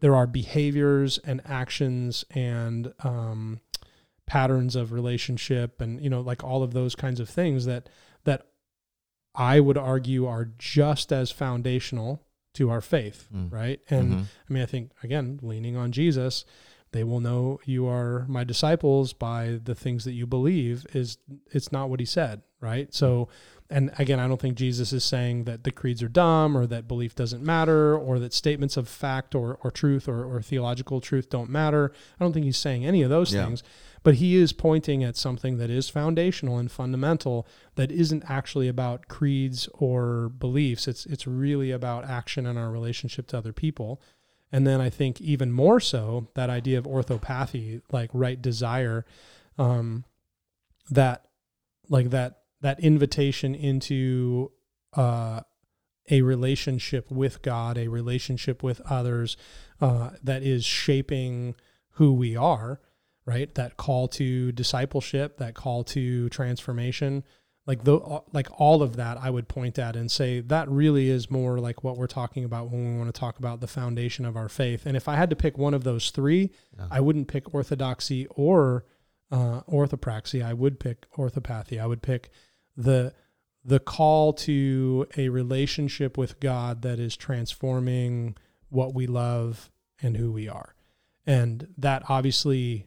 [0.00, 3.60] there are behaviors and actions and um,
[4.26, 7.88] patterns of relationship and you know like all of those kinds of things that
[8.24, 8.46] that
[9.34, 12.22] I would argue are just as foundational
[12.54, 13.50] to our faith, Mm.
[13.50, 13.80] right?
[13.88, 14.24] And Mhm.
[14.48, 16.44] I mean, I think again, leaning on Jesus,
[16.92, 20.86] they will know you are my disciples by the things that you believe.
[20.92, 21.16] Is
[21.50, 22.92] it's not what he said, right?
[22.92, 23.28] So,
[23.72, 26.86] and again, I don't think Jesus is saying that the creeds are dumb or that
[26.86, 31.30] belief doesn't matter or that statements of fact or, or truth or, or theological truth
[31.30, 31.90] don't matter.
[32.20, 33.46] I don't think he's saying any of those Yeah.
[33.46, 33.62] things,
[34.02, 37.46] but he is pointing at something that is foundational and fundamental
[37.76, 40.86] that isn't actually about creeds or beliefs.
[40.86, 44.00] It's it's really about action and our relationship to other people.
[44.52, 49.06] And then I think even more so that idea of orthopathy, like right desire,
[49.56, 50.04] um,
[50.90, 51.24] that
[51.88, 54.50] like that that invitation into
[54.94, 55.40] uh,
[56.10, 59.36] a relationship with God, a relationship with others
[59.80, 61.54] uh, that is shaping
[61.96, 62.80] who we are,
[63.26, 63.54] right?
[63.54, 67.24] That call to discipleship, that call to transformation,
[67.66, 71.30] like the like all of that, I would point at and say that really is
[71.30, 74.36] more like what we're talking about when we want to talk about the foundation of
[74.36, 74.84] our faith.
[74.84, 76.88] And if I had to pick one of those three, Yeah.
[76.90, 78.84] I wouldn't pick orthodoxy or
[79.30, 80.44] uh, orthopraxy.
[80.44, 81.78] I would pick orthopathy.
[81.78, 82.30] I would pick
[82.76, 83.14] the
[83.64, 88.36] the call to a relationship with God that is transforming
[88.70, 89.70] what we love
[90.02, 90.74] and who we are.
[91.24, 92.86] And that obviously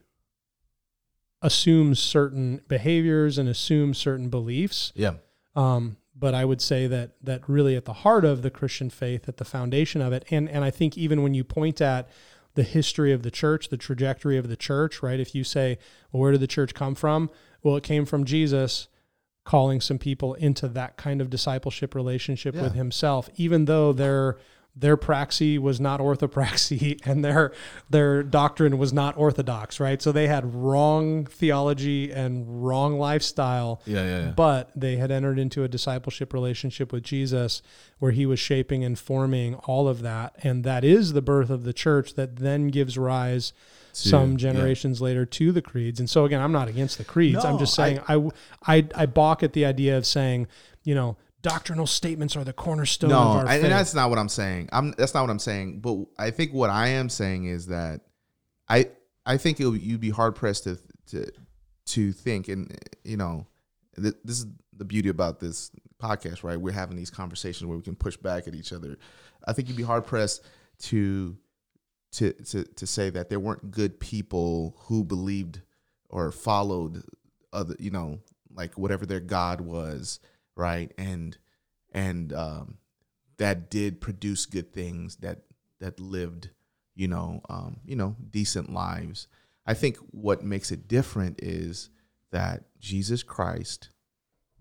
[1.41, 4.91] assumes certain behaviors and assumes certain beliefs.
[4.95, 5.13] Yeah.
[5.55, 9.29] Um, but I would say that that really at the heart of the Christian faith,
[9.29, 12.09] at the foundation of it, and and I think even when you point at
[12.55, 15.19] the history of the church, the trajectory of the church, right?
[15.19, 15.77] If you say,
[16.11, 17.29] well, where did the church come from?
[17.61, 18.87] Well, it came from Jesus
[19.45, 24.37] calling some people into that kind of discipleship relationship with himself, even though their
[24.77, 27.53] their praxy was not orthopraxy and their
[27.89, 30.01] their doctrine was not orthodox, right?
[30.01, 34.03] So they had wrong theology and wrong lifestyle Yeah.
[34.03, 34.19] Yeah.
[34.25, 34.31] yeah.
[34.31, 37.61] but they had entered into a discipleship relationship with Jesus
[37.99, 40.35] where he was shaping and forming all of that.
[40.43, 43.53] And that is the birth of the church that then gives rise
[43.97, 44.37] Some yeah.
[44.37, 45.99] generations later to the creeds.
[45.99, 47.43] And so again, I'm not against the creeds.
[47.43, 48.29] I'm just saying I,
[48.65, 50.47] I, I balk at the idea of saying,
[50.83, 53.63] you know, doctrinal statements are the cornerstone no, of our I- faith.
[53.63, 54.69] and that's not what I'm saying.
[54.71, 55.79] I'm that's not what I'm saying.
[55.79, 58.01] But I think what I am saying is that
[58.67, 58.89] I
[59.25, 60.77] I think you'd be hard pressed to
[61.11, 61.31] to
[61.87, 63.45] to think, and you know,
[63.95, 65.71] th- this is the beauty about this
[66.01, 66.59] podcast, right?
[66.59, 68.97] We're having these conversations where we can push back at each other.
[69.47, 70.43] I think you'd be hard pressed
[70.79, 71.37] to
[72.17, 75.61] to to to say that there weren't good people who believed
[76.09, 77.03] or followed
[77.51, 78.19] other, you know,
[78.53, 80.19] like whatever their god was,
[80.55, 80.91] right?
[80.97, 81.37] And
[81.91, 82.77] and um,
[83.37, 85.39] that did produce good things that
[85.79, 86.49] that lived,
[86.95, 89.27] you know, um, you know, decent lives.
[89.65, 91.89] I think what makes it different is
[92.31, 93.89] that Jesus Christ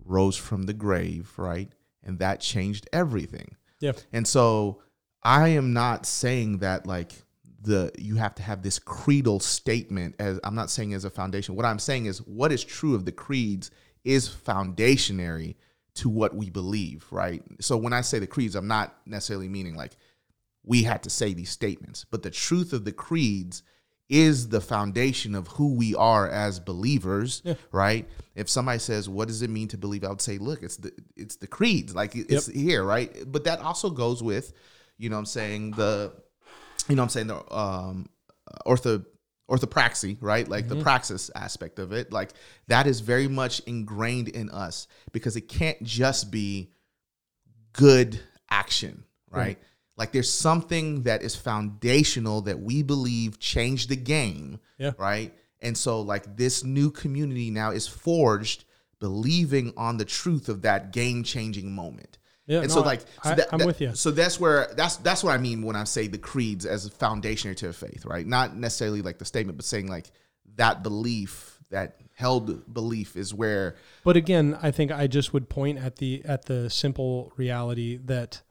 [0.03, 1.71] rose from the grave, right?
[2.03, 3.55] And that changed everything.
[3.79, 3.93] Yeah.
[4.11, 4.81] And so
[5.23, 7.24] I am not saying that like
[7.65, 11.55] the you have to have this creedal statement as I'm not saying as a foundation.
[11.55, 13.71] What I'm saying is what is true of the creeds
[14.03, 15.55] is foundationary
[15.95, 17.43] to what we believe, right?
[17.61, 19.95] So when I say the creeds, I'm not necessarily meaning like
[20.63, 23.63] we had to say these statements, but the truth of the creeds
[24.07, 27.55] is the foundation of who we are as believers, Yeah.
[27.71, 28.07] right?
[28.35, 30.91] If somebody says, "What does it mean to believe?" I would say, "Look, it's the
[31.15, 34.53] it's the creeds, like it's here, right?" But that also goes with,
[34.97, 36.13] you know, what I'm saying the,
[36.87, 38.09] you know, what I'm saying the um,
[38.65, 39.05] ortho
[39.49, 40.47] orthopraxy, right?
[40.47, 42.31] Like the praxis aspect of it, like
[42.67, 46.71] that is very much ingrained in us because it can't just be
[47.73, 48.19] good
[48.49, 49.39] action, right?
[49.39, 49.57] Right.
[49.97, 54.91] Like there's something that is foundational that we believe changed the game, Yeah.
[54.97, 55.33] right?
[55.61, 58.65] And so like this new community now is forged
[58.99, 62.17] believing on the truth of that game-changing moment.
[62.47, 63.95] Yeah, and no, so like so I- that- I'm that- with you.
[63.95, 66.91] So that's where that's that's what I mean when I say the creeds as a
[66.91, 68.25] foundation to a faith, right?
[68.25, 70.11] Not necessarily like the statement, but saying like
[70.55, 75.79] that belief, that held belief is where But again, I think I just would point
[75.79, 78.41] at the at the simple reality that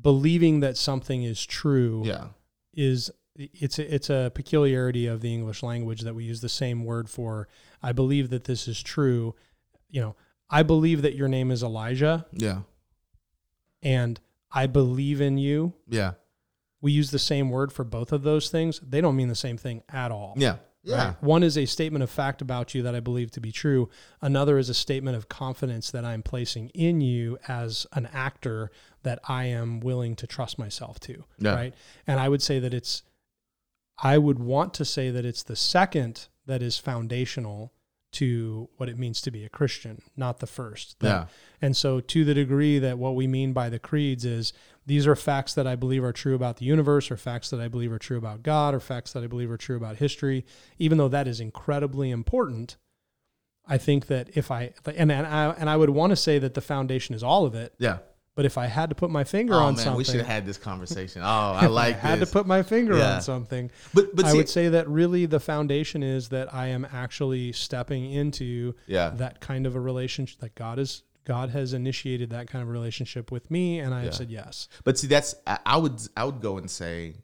[0.00, 2.28] believing that something is true yeah.
[2.74, 6.84] is it's a, it's a peculiarity of the English language that we use the same
[6.84, 7.48] word for
[7.82, 9.34] I believe that this is true.
[9.90, 10.16] You know,
[10.48, 12.60] I believe that your name is Elijah Yeah.
[13.86, 14.18] And
[14.50, 15.74] I believe in you.
[15.88, 16.14] Yeah.
[16.80, 18.80] We use the same word for both of those things.
[18.80, 20.34] They don't mean the same thing at all.
[20.36, 20.56] Yeah.
[20.82, 21.06] Yeah.
[21.06, 21.22] Right?
[21.22, 23.88] One is a statement of fact about you that I believe to be true.
[24.20, 28.70] Another is a statement of confidence that I'm placing in you as an actor
[29.04, 31.24] that I am willing to trust myself to.
[31.38, 31.54] Yeah.
[31.54, 31.74] Right.
[32.06, 33.04] And I would say that it's,
[34.02, 37.72] I would want to say that it's the second that is foundational
[38.16, 40.96] to what it means to be a Christian, not the first.
[41.00, 41.26] Yeah.
[41.60, 44.52] And so, to the degree that what we mean by the creeds is
[44.86, 47.68] these are facts that I believe are true about the universe, or facts that I
[47.68, 50.44] believe are true about God, or facts that I believe are true about history,
[50.78, 52.76] even though that is incredibly important.
[53.66, 56.54] I think that if I and and I and I would want to say that
[56.54, 57.98] the foundation is all of it, Yeah.
[58.36, 60.26] But if I had to put my finger Oh on man, something, we should have
[60.26, 61.22] had this conversation.
[61.24, 62.28] Oh, I like I had this.
[62.28, 63.16] to put my finger Yeah.
[63.16, 63.70] on something.
[63.92, 67.50] but but I see, would say that really the foundation is that I am actually
[67.52, 69.10] stepping into yeah.
[69.16, 73.32] that kind of a relationship that God is God has initiated that kind of relationship
[73.32, 74.68] with me and I have said yes.
[74.84, 77.14] But see, that's I, I would I would go and say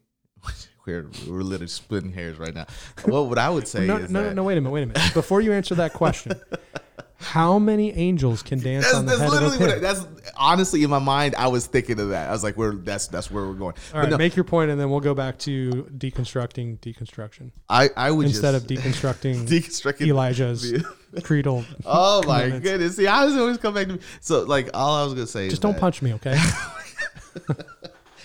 [0.85, 2.65] we're we're literally splitting hairs right now.
[3.07, 4.87] Well, what I would say No, is no, that no, wait a minute, wait a
[4.87, 5.13] minute.
[5.13, 6.33] Before you answer that question,
[7.23, 9.79] how many angels can dance that's, on the that's head of a literally what I,
[9.79, 10.05] that's
[10.37, 11.35] honestly in my mind.
[11.35, 12.29] I was thinking of that.
[12.29, 13.75] I was like, we're that's that's where we're going.
[13.93, 17.89] All right, no, make your point and then we'll go back to deconstructing deconstruction I
[17.95, 20.83] I would instead of deconstructing deconstructing Elijah's
[21.23, 21.65] creedal.
[21.85, 22.97] Oh my goodness!
[22.97, 23.99] See, I was always come back to me.
[24.21, 26.37] So, like, all I was gonna say Just don't that punch me, okay?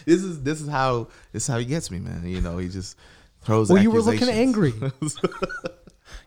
[0.05, 2.27] This is this is how this is how he gets me, man.
[2.27, 2.97] You know, he just
[3.43, 3.69] throws.
[3.69, 4.73] Well, you were looking angry.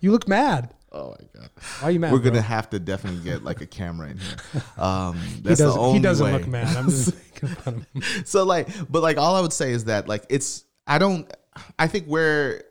[0.02, 0.74] You look mad.
[0.92, 1.50] Oh my god!
[1.80, 2.12] Why are you mad?
[2.12, 2.30] We're bro?
[2.32, 4.64] gonna have to definitely get like a camera in here.
[4.78, 6.32] Um, He that's the doesn't, only he doesn't way.
[6.34, 6.76] look mad.
[6.76, 7.14] I'm just
[7.44, 8.26] making fun of him.
[8.26, 11.32] so like but like all i would say is that like it's i don't
[11.80, 12.64] i think where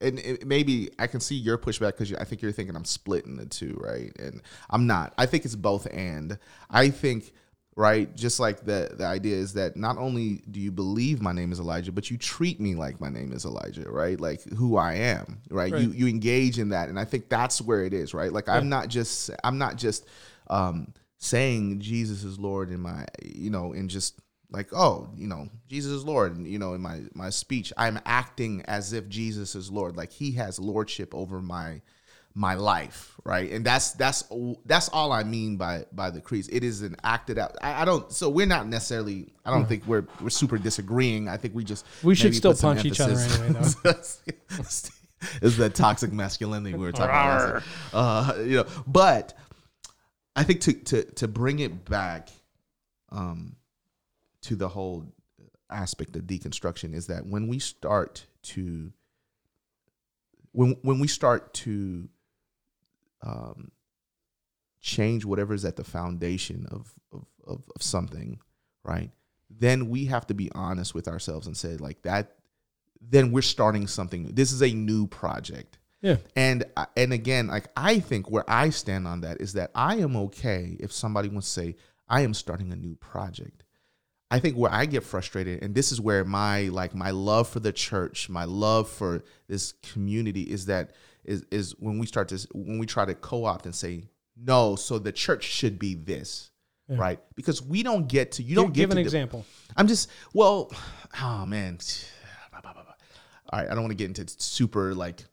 [0.00, 3.36] and it, maybe i can see your pushback because i think you're thinking i'm splitting
[3.36, 6.38] the two right and i'm not i think it's both and
[6.70, 7.32] i think
[7.80, 8.14] right?
[8.14, 11.58] Just like the the idea is that not only do you believe my name is
[11.58, 14.18] elijah but you treat me like my name is elijah right?
[14.20, 15.82] Like who i am right, Right.
[15.82, 16.88] you you engage in that.
[16.90, 18.32] And i think that's where it is right?
[18.32, 20.06] Like i'm not just i'm not just
[20.48, 24.18] um saying jesus is lord in my you know in just
[24.50, 27.72] like oh you know jesus is lord and you know in my my speech.
[27.76, 29.96] I'm acting as if jesus is lord.
[29.96, 31.82] Like he has lordship over my
[32.34, 33.50] my life right?
[33.50, 34.24] And that's that's
[34.64, 37.84] that's all i mean by by the creeds it is an acted out i, I
[37.84, 41.28] don't so we're not necessarily i don't think we're we're super disagreeing.
[41.28, 45.40] I think we just We should maybe still put some punch each other emphasis- anyway,
[45.42, 47.62] is that toxic masculinity we were talking about.
[47.92, 49.36] Uh you know but
[50.36, 52.30] i think to to to bring it back
[53.10, 53.56] um
[54.42, 55.04] to the whole
[55.68, 58.92] aspect of deconstruction is that when we start to
[60.52, 62.08] when when we start to
[63.22, 63.70] um
[64.80, 68.38] change whatever is at the foundation of of of, of something
[68.84, 69.10] right
[69.50, 72.36] then we have to be honest with ourselves and say like that
[73.02, 74.32] then we're starting something new.
[74.32, 76.16] this is a new project Yeah.
[76.36, 76.64] and
[76.96, 80.76] and again like i think where i stand on that is that i am okay
[80.80, 81.76] if somebody wants to say
[82.08, 83.64] i am starting a new project
[84.32, 87.58] I think where I get frustrated, and this is where my like my love for
[87.58, 90.92] the church, my love for this community is that
[91.24, 94.04] is is when we start to when we try to co-opt and say
[94.36, 96.50] no, so the church should be this,
[96.88, 96.96] Yeah.
[96.98, 97.20] right?
[97.34, 99.44] Because we don't get to you Give, don't get give an example.
[99.76, 100.72] I'm just well,
[101.20, 101.78] oh man.
[103.52, 105.24] All right, I don't want to get into super like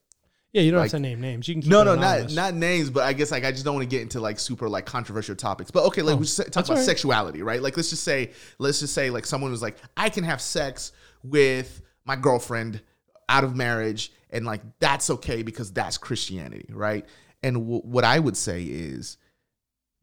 [0.52, 1.48] Yeah, you don't like- have to name names.
[1.48, 2.36] You can keep no, no, not anonymous.
[2.36, 4.68] not names, but I guess like I just don't want to get into like super
[4.68, 5.70] like controversial topics.
[5.72, 6.84] But okay, like Oh, we just talk about right.
[6.86, 7.62] sexuality, right?
[7.62, 10.92] Like let's just say, let's just say like someone was like, I can have sex
[11.24, 12.82] with my girlfriend
[13.30, 17.06] out of marriage, and like that's okay because that's Christianity, right?
[17.44, 19.18] And w- what I would say is,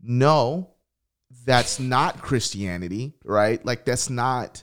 [0.02, 0.70] no,
[1.44, 3.64] that's not Christianity, right?
[3.64, 4.62] Like that's not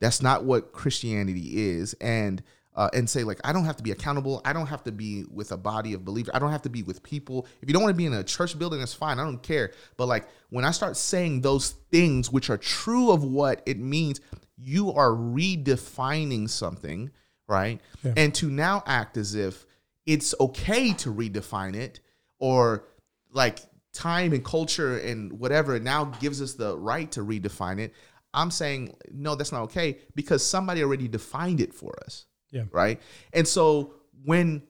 [0.00, 2.42] that's not what Christianity is, and
[2.76, 4.40] uh, and say like I don't have to be accountable.
[4.44, 6.32] I don't have to be with a body of believers.
[6.34, 7.46] I don't have to be with people.
[7.62, 9.18] If you don't want to be in a church building, that's fine.
[9.18, 9.72] I don't care.
[9.96, 14.20] But like when I start saying those things which are true of what it means,
[14.56, 17.10] you are redefining something,
[17.46, 17.80] right?
[18.02, 18.14] Yeah.
[18.16, 19.66] And to now act as if
[20.06, 22.00] it's okay to redefine it
[22.38, 22.84] or
[23.32, 23.60] like
[23.92, 27.94] time and culture and whatever now gives us the right to redefine it.
[28.32, 32.26] I'm saying no, that's not okay because somebody already defined it for us.
[32.50, 32.64] Yeah.
[32.70, 33.00] Right.
[33.32, 34.62] And so when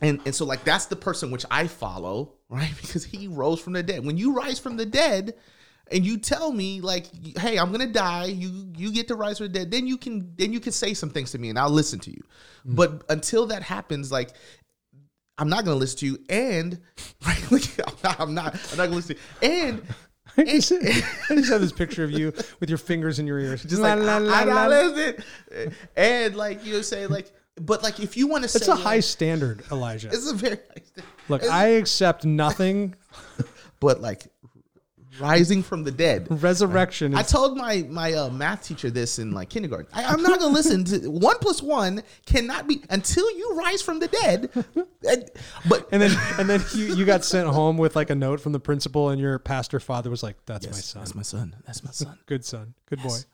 [0.00, 2.72] and and so like that's the person which I follow, right?
[2.80, 4.04] Because he rose from the dead.
[4.04, 5.34] When you rise from the dead,
[5.90, 7.06] and you tell me like,
[7.38, 8.26] hey, I'm gonna die.
[8.26, 9.70] You you get to rise from the dead.
[9.70, 12.10] Then you can then you can say some things to me, and I'll listen to
[12.10, 12.22] you.
[12.66, 12.74] Mm-hmm.
[12.74, 14.30] But until that happens, like.
[15.38, 16.78] I'm not gonna listen to you, and
[17.26, 18.54] right, like, I'm not.
[18.72, 19.16] I'm not gonna listen.
[19.16, 19.50] To you.
[19.50, 19.82] And
[20.36, 23.62] I just, I just have this picture of you with your fingers in your ears,
[23.62, 25.24] just la, like la, la, I, I la, listen.
[25.96, 28.80] And like you say, like, but like if you want to say, it's a like,
[28.80, 30.08] high standard, Elijah.
[30.08, 31.12] It's a very high standard.
[31.28, 32.94] Look, it's, I accept nothing,
[33.80, 34.26] but like
[35.18, 36.26] rising from the dead.
[36.30, 37.14] Resurrection.
[37.14, 39.88] I told my my uh, math teacher this in like kindergarten.
[39.92, 43.98] I, am not gonna listen to one plus one cannot be until you rise from
[43.98, 44.50] the dead.
[45.08, 45.30] And,
[45.68, 48.52] but and then and then you, you got sent home with like a note from
[48.52, 51.00] the principal, and your pastor father was like, "That's yes, my son.
[51.00, 51.56] That's my son.
[51.66, 52.18] That's my son.
[52.26, 52.74] Good son.
[52.86, 53.24] Good yes.
[53.24, 53.28] boy."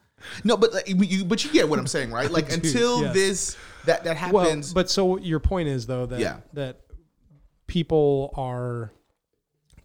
[0.45, 2.31] No, but like, you but you get what I'm saying, right?
[2.37, 3.15] Like until yes.
[3.15, 4.75] this that that happens.
[4.75, 6.39] Well, but so your point is though that yeah.
[6.53, 6.81] that
[7.67, 8.93] people are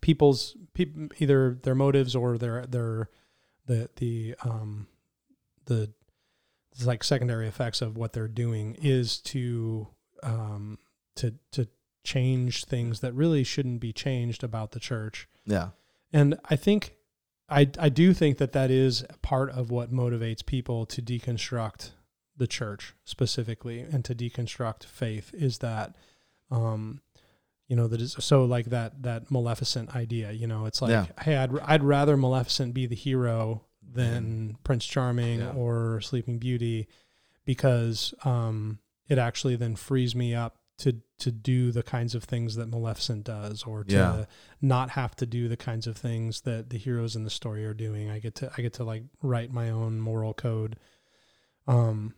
[0.01, 3.09] people's people either their motives or their their
[3.65, 4.88] the the um
[5.65, 5.91] the
[6.86, 9.88] like secondary effects of what they're doing is to
[10.24, 10.78] um
[11.15, 11.67] to to
[12.03, 15.28] change things that really shouldn't be changed about the church.
[15.45, 15.69] Yeah.
[16.11, 16.95] And I think
[17.49, 21.91] I I do think that that is part of what motivates people to deconstruct
[22.38, 25.95] the church specifically and to deconstruct faith is that
[26.49, 27.01] um
[27.72, 31.05] you know that is so like that that maleficent idea you know it's like yeah.
[31.22, 33.63] hey i'd i'd rather maleficent be the hero
[33.93, 34.63] than mm.
[34.65, 35.53] prince charming yeah.
[35.53, 36.86] or sleeping beauty
[37.45, 42.55] because um it actually then frees me up to to do the kinds of things
[42.55, 44.28] that maleficent does or to
[44.61, 47.74] not have to do the kinds of things that the heroes in the story are
[47.74, 50.76] doing i get to i get to like write my own moral code
[51.69, 52.13] um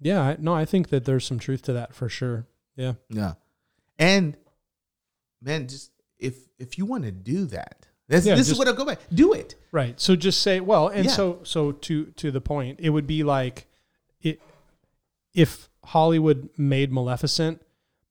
[0.00, 3.34] yeah no i think that there's some truth to that for sure yeah yeah
[3.98, 4.34] and
[5.42, 8.68] man, just if if you want to do that, this, yeah, this just, is what
[8.68, 8.96] I go by.
[9.12, 9.54] Do it.
[9.70, 10.00] Right.
[10.00, 11.12] So just say, well, and yeah.
[11.12, 13.66] so so to to the point, it would be like
[14.22, 14.40] it
[15.34, 17.60] if Hollywood made Maleficent,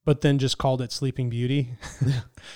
[0.06, 1.72] but then just called it Sleeping Beauty.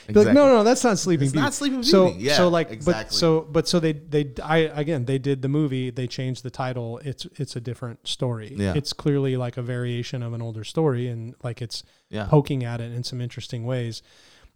[0.07, 0.25] Exactly.
[0.25, 1.43] like, no, no, that's not Sleeping it's Beauty.
[1.43, 1.89] Not Sleeping Beauty.
[1.89, 3.03] So yeah, so like, exactly.
[3.03, 5.89] but so but so they they I again they did the movie.
[5.89, 6.99] They changed the title.
[6.99, 8.53] It's it's a different story.
[8.55, 8.73] Yeah.
[8.75, 12.27] It's clearly like a variation of an older story, and like it's yeah.
[12.29, 14.01] poking at it in some interesting ways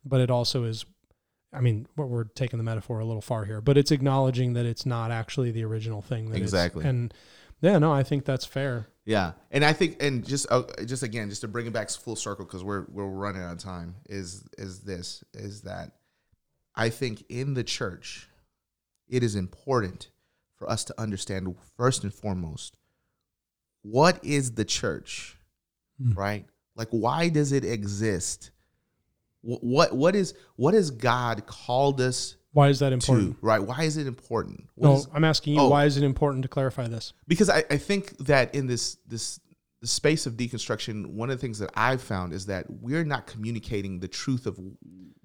[0.05, 0.85] but it also is
[1.53, 4.85] I mean, we're taking the metaphor a little far here, but it's acknowledging that it's
[4.85, 6.33] not actually the original thing.
[6.35, 6.83] exactly.
[6.83, 7.13] And
[7.61, 8.87] yeah, no, I think that's fair.
[9.05, 12.15] Yeah, and I think, and just, uh, just again, just to bring it back full
[12.15, 13.95] circle because we're we're running out of time.
[14.09, 15.91] Is is this is that
[16.75, 18.27] I think in the church,
[19.07, 20.09] it is important
[20.57, 22.77] for us to understand first and foremost
[23.83, 25.37] what is the church,
[26.01, 26.17] mm.
[26.17, 26.45] right?
[26.75, 28.51] Like, why does it exist?
[29.45, 32.35] What what is what has God called us?
[32.53, 33.39] Why is that important?
[33.39, 33.59] To, right?
[33.59, 34.67] Why is it important?
[34.75, 35.59] What no, is, I'm asking you.
[35.59, 37.13] Oh, why is it important to clarify this?
[37.27, 39.39] Because I, I think that in this this
[39.81, 43.27] the space of deconstruction, one of the things that I've found is that we're not
[43.27, 44.59] communicating the truth of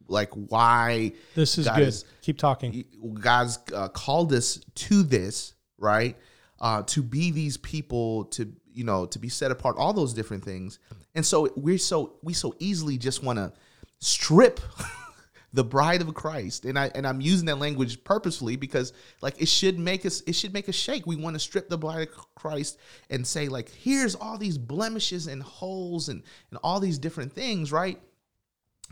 [0.07, 1.89] like why this is God good.
[1.89, 2.85] Is, Keep talking.
[3.15, 6.15] God's uh, called us to this, right?
[6.61, 10.45] Uh, to be these people, to you know, to be set apart, all those different
[10.45, 10.79] things,
[11.15, 13.53] and so we're so we so easily just want to
[14.01, 14.61] strip
[15.53, 16.65] the bride of Christ.
[16.65, 20.35] And I and I'm using that language purposefully because like it should make us it
[20.35, 21.07] should make us shake.
[21.07, 22.79] We want to strip the bride of Christ
[23.09, 27.73] and say like here's all these blemishes and holes and and all these different things,
[27.73, 28.01] right?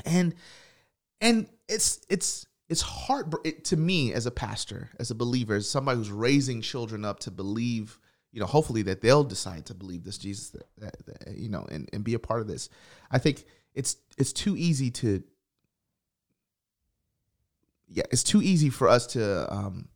[0.05, 0.35] And
[1.21, 5.69] and it's it's it's hard it, to me as a pastor, as a believer, as
[5.69, 7.99] somebody who's raising children up to believe,
[8.31, 11.67] you know, hopefully that they'll decide to believe this Jesus, that, that, that, you know,
[11.71, 12.69] and, and be a part of this.
[13.11, 15.23] I think it's it's too easy to
[17.89, 19.89] yeah, it's too easy for us to um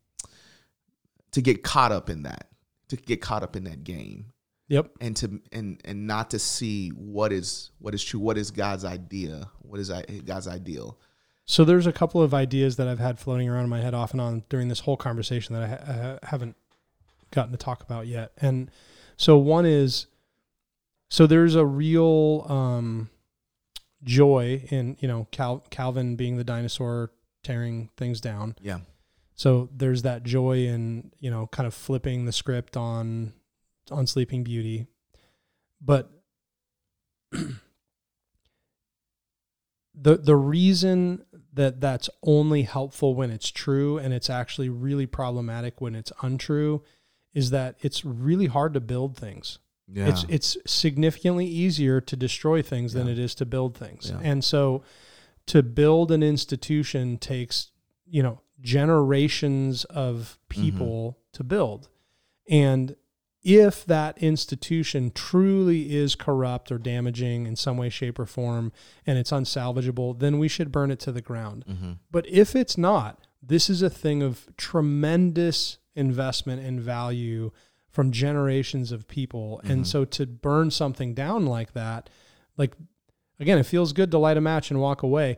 [1.32, 2.48] to get caught up in that,
[2.88, 4.26] to get caught up in that game.
[4.68, 4.90] Yep.
[5.00, 8.84] And to and and not to see what is what is true, what is God's
[8.84, 9.90] idea, what is
[10.24, 10.98] God's ideal.
[11.44, 14.12] So there's a couple of ideas that I've had floating around in my head off
[14.12, 16.56] and on during this whole conversation that I, ha- I haven't
[17.32, 18.32] gotten to talk about yet.
[18.38, 18.70] And
[19.16, 20.06] so one is
[21.10, 23.10] so there's a real um
[24.04, 27.10] joy in you know Cal- Calvin being the dinosaur
[27.42, 28.56] tearing things down.
[28.60, 28.80] Yeah.
[29.34, 33.32] So there's that joy in you know kind of flipping the script on
[33.90, 34.86] on Sleeping Beauty,
[35.80, 36.10] but
[37.32, 37.56] the
[39.94, 45.94] the reason that that's only helpful when it's true and it's actually really problematic when
[45.94, 46.82] it's untrue
[47.34, 49.58] is that it's really hard to build things.
[49.88, 50.08] Yeah.
[50.08, 54.10] It's it's significantly easier to destroy things than it is to build things.
[54.10, 54.20] Yeah.
[54.22, 54.82] And so
[55.46, 57.72] to build an institution takes,
[58.06, 60.62] you know, generations of Mm-hmm.
[60.62, 61.88] people to build.
[62.48, 62.94] And
[63.42, 68.70] if that institution truly is corrupt or damaging in some way, shape, or form,
[69.06, 71.64] and it's unsalvageable, then we should burn it to the ground.
[71.68, 71.98] Mhm.
[72.10, 77.50] But if it's not, this is a thing of tremendous investment and value
[77.92, 79.60] from generations of people.
[79.64, 79.70] Mhm.
[79.70, 82.10] And so to burn something down like that,
[82.56, 82.74] like
[83.38, 85.36] again, it feels good to light a match and walk away,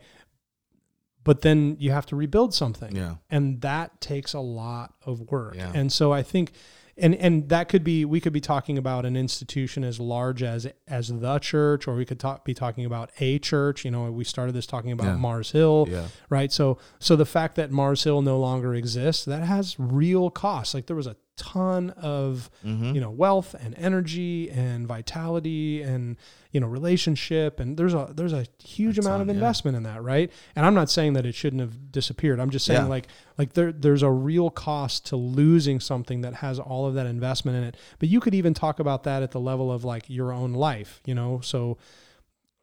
[1.23, 3.17] but then you have to rebuild something Yeah.
[3.31, 5.73] and that takes a lot of work Yeah.
[5.75, 6.53] and so i think
[6.99, 10.67] and and that could be we could be talking about an institution as large as
[10.87, 14.23] as the church or we could talk, be talking about a church you know we
[14.25, 15.17] started this talking about Yeah.
[15.17, 16.09] mars hill Yeah.
[16.29, 20.75] right so so the fact that mars hill no longer exists that has real costs
[20.75, 22.95] like there was a ton of Mm-hmm.
[22.95, 26.16] you know wealth and energy and vitality and
[26.53, 29.41] you know relationship and there's a there's a huge amount of ton, yeah.
[29.41, 32.64] investment in that right and i'm not saying that it shouldn't have disappeared i'm just
[32.64, 32.87] saying Yeah.
[32.89, 33.09] like
[33.39, 37.59] like there there's a real cost to losing something that has all of that investment
[37.59, 40.32] in it but you could even talk about that at the level of like your
[40.32, 41.76] own life you know so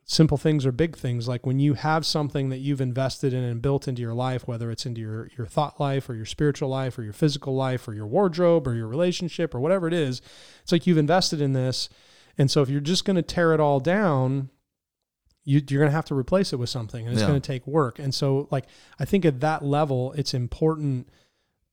[0.04, 3.62] simple things or big things like when you have something that you've invested in and
[3.62, 6.98] built into your life whether it's into your your thought life or your spiritual life
[6.98, 10.22] or your physical life or your wardrobe or your relationship or whatever it is
[10.64, 11.88] it's like you've invested in this
[12.38, 14.50] and so if you're just going to tear it all down
[15.44, 17.28] you, you're going to have to replace it with something and it's Yeah.
[17.30, 18.66] going to take work and so like
[19.00, 21.08] i think at that level it's important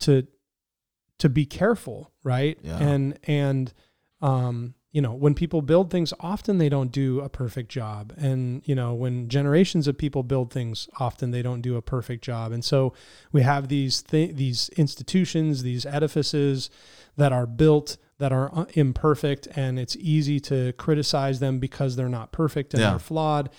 [0.01, 0.27] to
[1.19, 2.79] to be careful right Yeah.
[2.79, 3.73] and and
[4.21, 8.13] um you know when people build things often they don't do a perfect job.
[8.17, 12.25] And you know when generations of people build things often they don't do a perfect
[12.25, 12.53] job.
[12.53, 12.95] And so
[13.33, 16.71] we have these th- these institutions these edifices
[17.17, 22.09] that are built that are uh, imperfect and it's easy to criticize them because they're
[22.09, 22.91] not perfect and Yeah.
[22.91, 23.51] they're flawed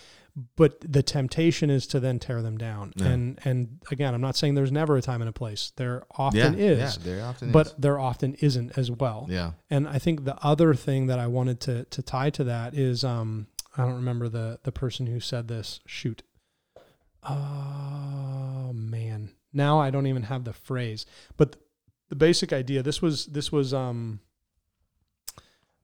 [0.55, 3.07] but the temptation is to then tear them down Yeah.
[3.07, 6.57] and and again i'm not saying there's never a time and a place there often
[6.57, 6.63] yeah.
[6.65, 7.03] is Yeah.
[7.03, 7.73] There often but is.
[7.77, 9.51] there often isn't as well Yeah.
[9.69, 13.03] and I think the other thing that I wanted to to tie to that is
[13.03, 15.79] um I don't remember the the person who said this.
[15.85, 16.23] Shoot.
[17.23, 19.31] Oh man.
[19.53, 21.05] Now I don't even have the phrase.
[21.37, 21.55] But
[22.09, 24.19] the basic idea this was this was um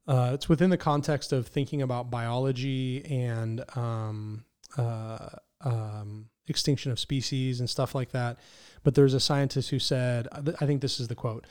[0.08, 4.46] uh, it's within the context of thinking about biology and um,
[4.78, 5.30] uh,
[5.62, 8.38] um, extinction of species and stuff like that.
[8.84, 10.28] But there's a scientist who said,
[10.62, 11.46] I think this is the quote: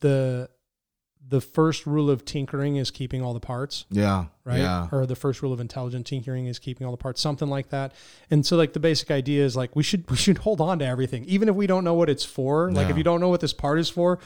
[0.00, 0.48] the
[1.28, 4.24] the first rule of tinkering is keeping all the parts, Yeah.
[4.44, 4.58] right?
[4.58, 4.88] Yeah.
[4.90, 7.92] Or the first rule of intelligent tinkering is keeping all the parts, something like that.
[8.28, 10.84] And so like the basic idea is like we should we should hold on to
[10.84, 12.70] everything, even if we don't know what it's for.
[12.72, 12.90] Like Yeah.
[12.92, 14.18] if you don't know what this part is for,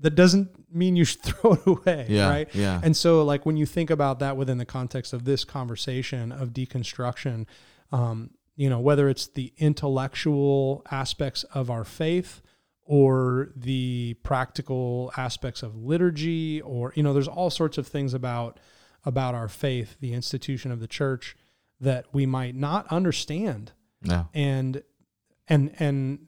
[0.00, 2.28] that doesn't mean you should throw it away, Yeah.
[2.28, 2.54] right?
[2.54, 2.80] Yeah.
[2.82, 6.50] And so, like, when you think about that within the context of this conversation of
[6.50, 7.46] deconstruction,
[7.92, 12.42] um, you know, whether it's the intellectual aspects of our faith
[12.84, 18.58] or the practical aspects of liturgy, or you know, there's all sorts of things about
[19.04, 21.36] about our faith, the institution of the church,
[21.80, 23.72] that we might not understand,
[24.02, 24.24] yeah.
[24.34, 24.82] and
[25.48, 26.18] and and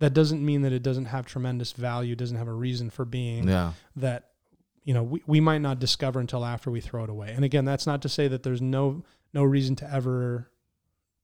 [0.00, 3.48] that doesn't mean that it doesn't have tremendous value, doesn't have a reason for being
[3.48, 3.72] Yeah.
[3.96, 4.30] that
[4.84, 7.64] you know we, we might not discover until after we throw it away and again
[7.66, 9.02] that's not to say that there's no
[9.34, 10.50] no reason to ever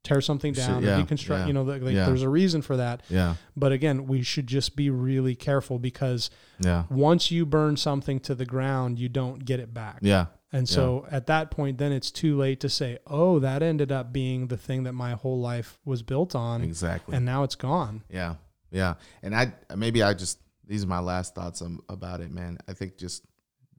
[0.03, 2.05] tear something Should- down yeah, or deconstruct yeah, you know like, like yeah.
[2.05, 3.37] there's a reason for that Yeah.
[3.57, 6.29] but again we should just be really careful because
[6.61, 6.85] Yeah.
[6.91, 10.27] once you burn something to the ground you don't get it back Yeah.
[10.53, 14.13] and so at that point then it's too late to say oh that ended up
[14.13, 17.17] being the thing that my whole life was built on Exactly.
[17.17, 18.35] and now it's gone Yeah,
[18.75, 22.59] yeah, and I maybe I just these are my last thoughts about it, man.
[22.69, 23.25] I think just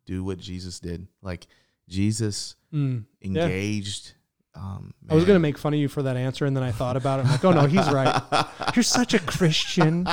[0.05, 1.07] do what Jesus did.
[1.21, 1.47] Like
[1.89, 3.05] Jesus Mm.
[3.21, 4.13] engaged.
[4.55, 6.71] Um, I was going to make fun of you for that answer, and then I
[6.71, 7.25] thought about it.
[7.25, 8.21] I'm like, oh no, he's right.
[8.75, 10.07] You're such a Christian.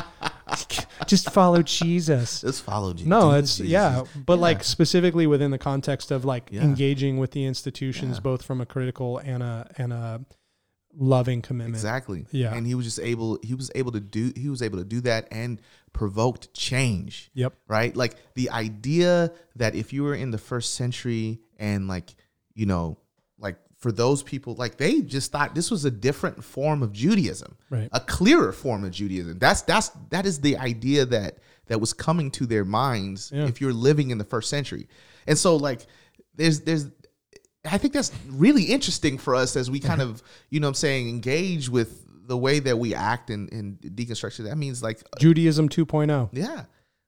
[1.07, 2.41] Just follow Jesus.
[2.41, 3.07] just follow Jesus.
[3.09, 3.71] No, it's Jesus.
[3.71, 4.41] yeah, but Yeah.
[4.41, 6.63] like specifically within the context of like Yeah.
[6.63, 8.23] engaging with the institutions, Yeah.
[8.23, 10.25] both from a critical and a and a
[10.97, 11.75] loving commitment.
[11.77, 12.27] exactly.
[12.33, 12.55] Yeah.
[12.55, 13.39] and he was just able.
[13.43, 14.33] He was able to do.
[14.37, 15.61] He was able to do that and
[15.93, 17.31] provoked change.
[17.35, 17.55] Yep.
[17.69, 17.95] right?
[17.97, 22.15] Like the idea that if you were in the first century and like,
[22.55, 22.99] you know,
[23.39, 27.57] like for those people, like they just thought this was a different form of Judaism,
[27.71, 27.89] Right.
[27.93, 29.39] a clearer form of Judaism.
[29.39, 33.47] That's that's that is the idea that that was coming to their minds Yeah.
[33.47, 34.89] if you're living in the first century.
[35.27, 35.87] And so like
[36.35, 36.87] there's there's
[37.65, 40.11] I think that's really interesting for us as we kind mm-hmm.
[40.11, 43.77] of, you know what I'm saying, engage with the way that we act in, in
[43.77, 44.45] deconstruction.
[44.45, 46.31] That means like, uh, Judaism 2.0.
[46.33, 46.65] yeah.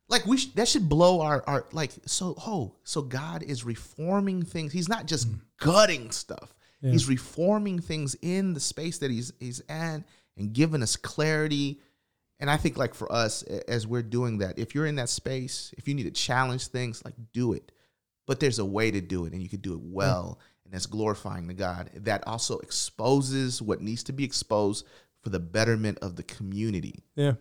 [0.08, 4.42] Like we sh- that should blow our our like so oh so God is reforming
[4.42, 4.72] things.
[4.72, 5.40] He's not just mm.
[5.58, 6.54] gutting stuff.
[6.82, 6.90] Yeah.
[6.90, 10.04] He's reforming things in the space that he's he's in
[10.36, 11.80] and giving us clarity.
[12.38, 15.72] And I think like for us as we're doing that, if you're in that space,
[15.78, 17.72] if you need to challenge things, like do it.
[18.26, 20.86] But there's a way to do it and you can do it well and that's
[20.86, 21.90] glorifying to God.
[21.94, 24.86] That also exposes what needs to be exposed
[25.20, 27.04] for the betterment of the community.
[27.14, 27.34] Yeah.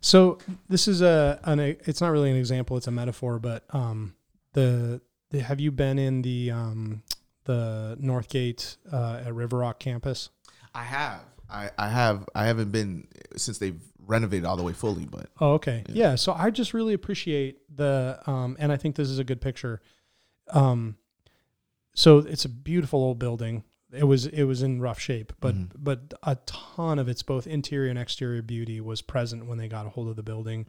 [0.00, 0.38] So
[0.68, 4.14] this is a an it's not really an example, it's a metaphor, but um
[4.52, 5.00] the,
[5.30, 7.02] the have you been in the um
[7.44, 10.30] the Northgate uh, at River Rock campus?
[10.74, 11.20] I have.
[11.50, 12.28] I, I have.
[12.34, 15.84] I haven't been since they've renovated all the way fully, but Oh, okay.
[15.88, 16.14] Yeah.
[16.14, 19.80] So I just really appreciate the, um, and I think this is a good picture.
[20.52, 20.96] Um,
[21.94, 23.64] so it's a beautiful old building.
[23.92, 25.68] It was it was in rough shape, but Mhm.
[25.78, 29.86] but a ton of its both interior and exterior beauty was present when they got
[29.86, 30.64] a hold of the building,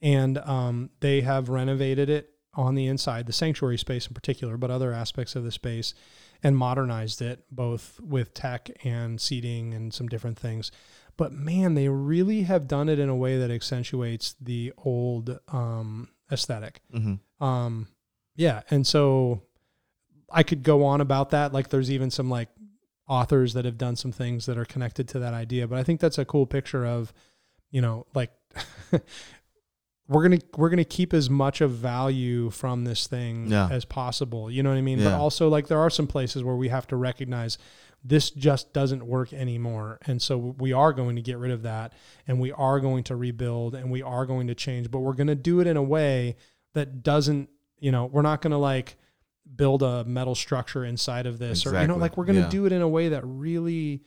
[0.00, 4.70] and um, they have renovated it on the inside, the sanctuary space in particular, but
[4.70, 5.92] other aspects of the space,
[6.42, 10.72] and modernized it both with tech and seating and some different things.
[11.18, 16.08] But man, they really have done it in a way that accentuates the old um,
[16.32, 16.80] aesthetic.
[16.92, 17.44] mm-hmm.
[17.44, 17.88] Um,
[18.36, 19.42] yeah, and so
[20.30, 21.52] I could go on about that.
[21.52, 22.48] Like, there's even some like
[23.08, 25.66] authors that have done some things that are connected to that idea.
[25.68, 27.12] But I think that's a cool picture of,
[27.70, 28.30] you know, like
[30.08, 33.68] we're gonna we're gonna keep as much of value from this thing Yeah.
[33.70, 34.50] as possible.
[34.50, 34.98] You know what I mean?
[35.02, 37.58] But also, like, there are some places where we have to recognize
[38.04, 39.98] this just doesn't work anymore.
[40.06, 41.92] And so we are going to get rid of that
[42.28, 45.26] and we are going to rebuild and we are going to change, but we're going
[45.26, 46.36] to do it in a way
[46.74, 47.48] that doesn't,
[47.78, 48.96] you know, we're not going to like
[49.54, 52.48] build a metal structure inside of this or, you know, like we're going to Yeah.
[52.48, 54.02] do it in a way that really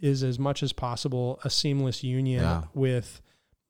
[0.00, 2.64] is as much as possible a seamless union Yeah.
[2.74, 3.22] with,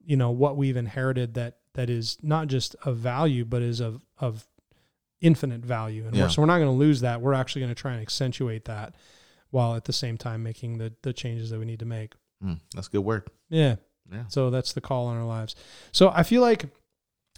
[0.04, 4.02] you know, what we've inherited that, that is not just of value, but is of,
[4.18, 4.46] of
[5.20, 6.06] infinite value.
[6.06, 6.24] And Yeah.
[6.24, 7.20] we're, so we're not going to lose that.
[7.20, 8.94] We're actually going to try and accentuate that
[9.50, 12.14] while at the same time making the the changes that we need to make.
[12.42, 13.30] Mm, that's good work.
[13.50, 13.76] Yeah.
[14.10, 14.24] Yeah.
[14.28, 15.54] So that's the call on our lives.
[15.92, 16.64] So I feel like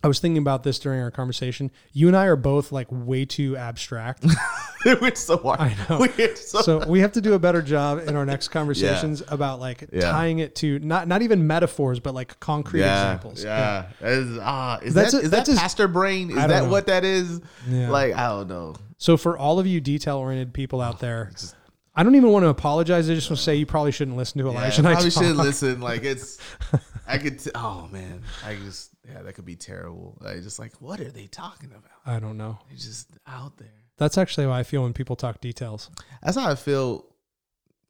[0.05, 1.71] I was thinking about this during our conversation.
[1.95, 4.27] You and I are both like way too abstract.
[4.85, 5.61] We're so hard.
[5.61, 5.99] I know.
[5.99, 9.61] We're so, so we have to do a better job in our next conversations about
[9.61, 10.11] like Yeah.
[10.11, 13.43] tying it to not not even metaphors, but like concrete yeah, examples.
[13.43, 13.87] Yeah.
[14.03, 16.29] Is, ah, is That's that, a- is that pastor brain?
[16.29, 16.69] Is that know.
[16.69, 17.41] what that is?
[17.67, 17.89] Yeah.
[17.89, 18.75] Like, I don't know.
[18.99, 21.57] So for all of you detail oriented people out there, just-
[21.97, 23.09] I don't even want to apologize.
[23.09, 25.11] I just want to say you probably shouldn't listen to Yeah, Elijah and I probably
[25.13, 25.81] should listen.
[25.81, 26.39] Like, it's,
[27.07, 30.19] I could, t- oh man, I just, yeah, that could be terrible.
[30.27, 31.83] I just like, what are they talking about?
[32.07, 32.59] I don't know.
[32.69, 33.69] They're just out there.
[33.99, 35.91] That's actually how I feel when people talk details.
[36.23, 37.07] That's how I feel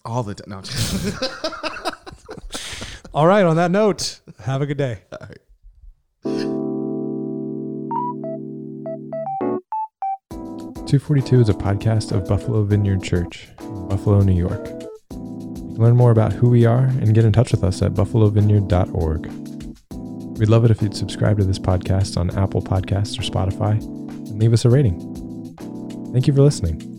[0.05, 0.51] all the time.
[0.51, 0.62] No,
[3.15, 3.45] All right.
[3.45, 5.03] On that note, have a good day.
[5.12, 5.39] all right.
[10.86, 14.84] 242 is a podcast of Buffalo Vineyard Church in Buffalo, New York.
[15.79, 19.27] Learn more about who we are and get in touch with us at buffalovineyard.org.
[20.39, 24.39] We'd love it if you'd subscribe to this podcast on Apple Podcasts or Spotify and
[24.41, 24.99] leave us a rating.
[26.13, 26.94] Thank you for listening.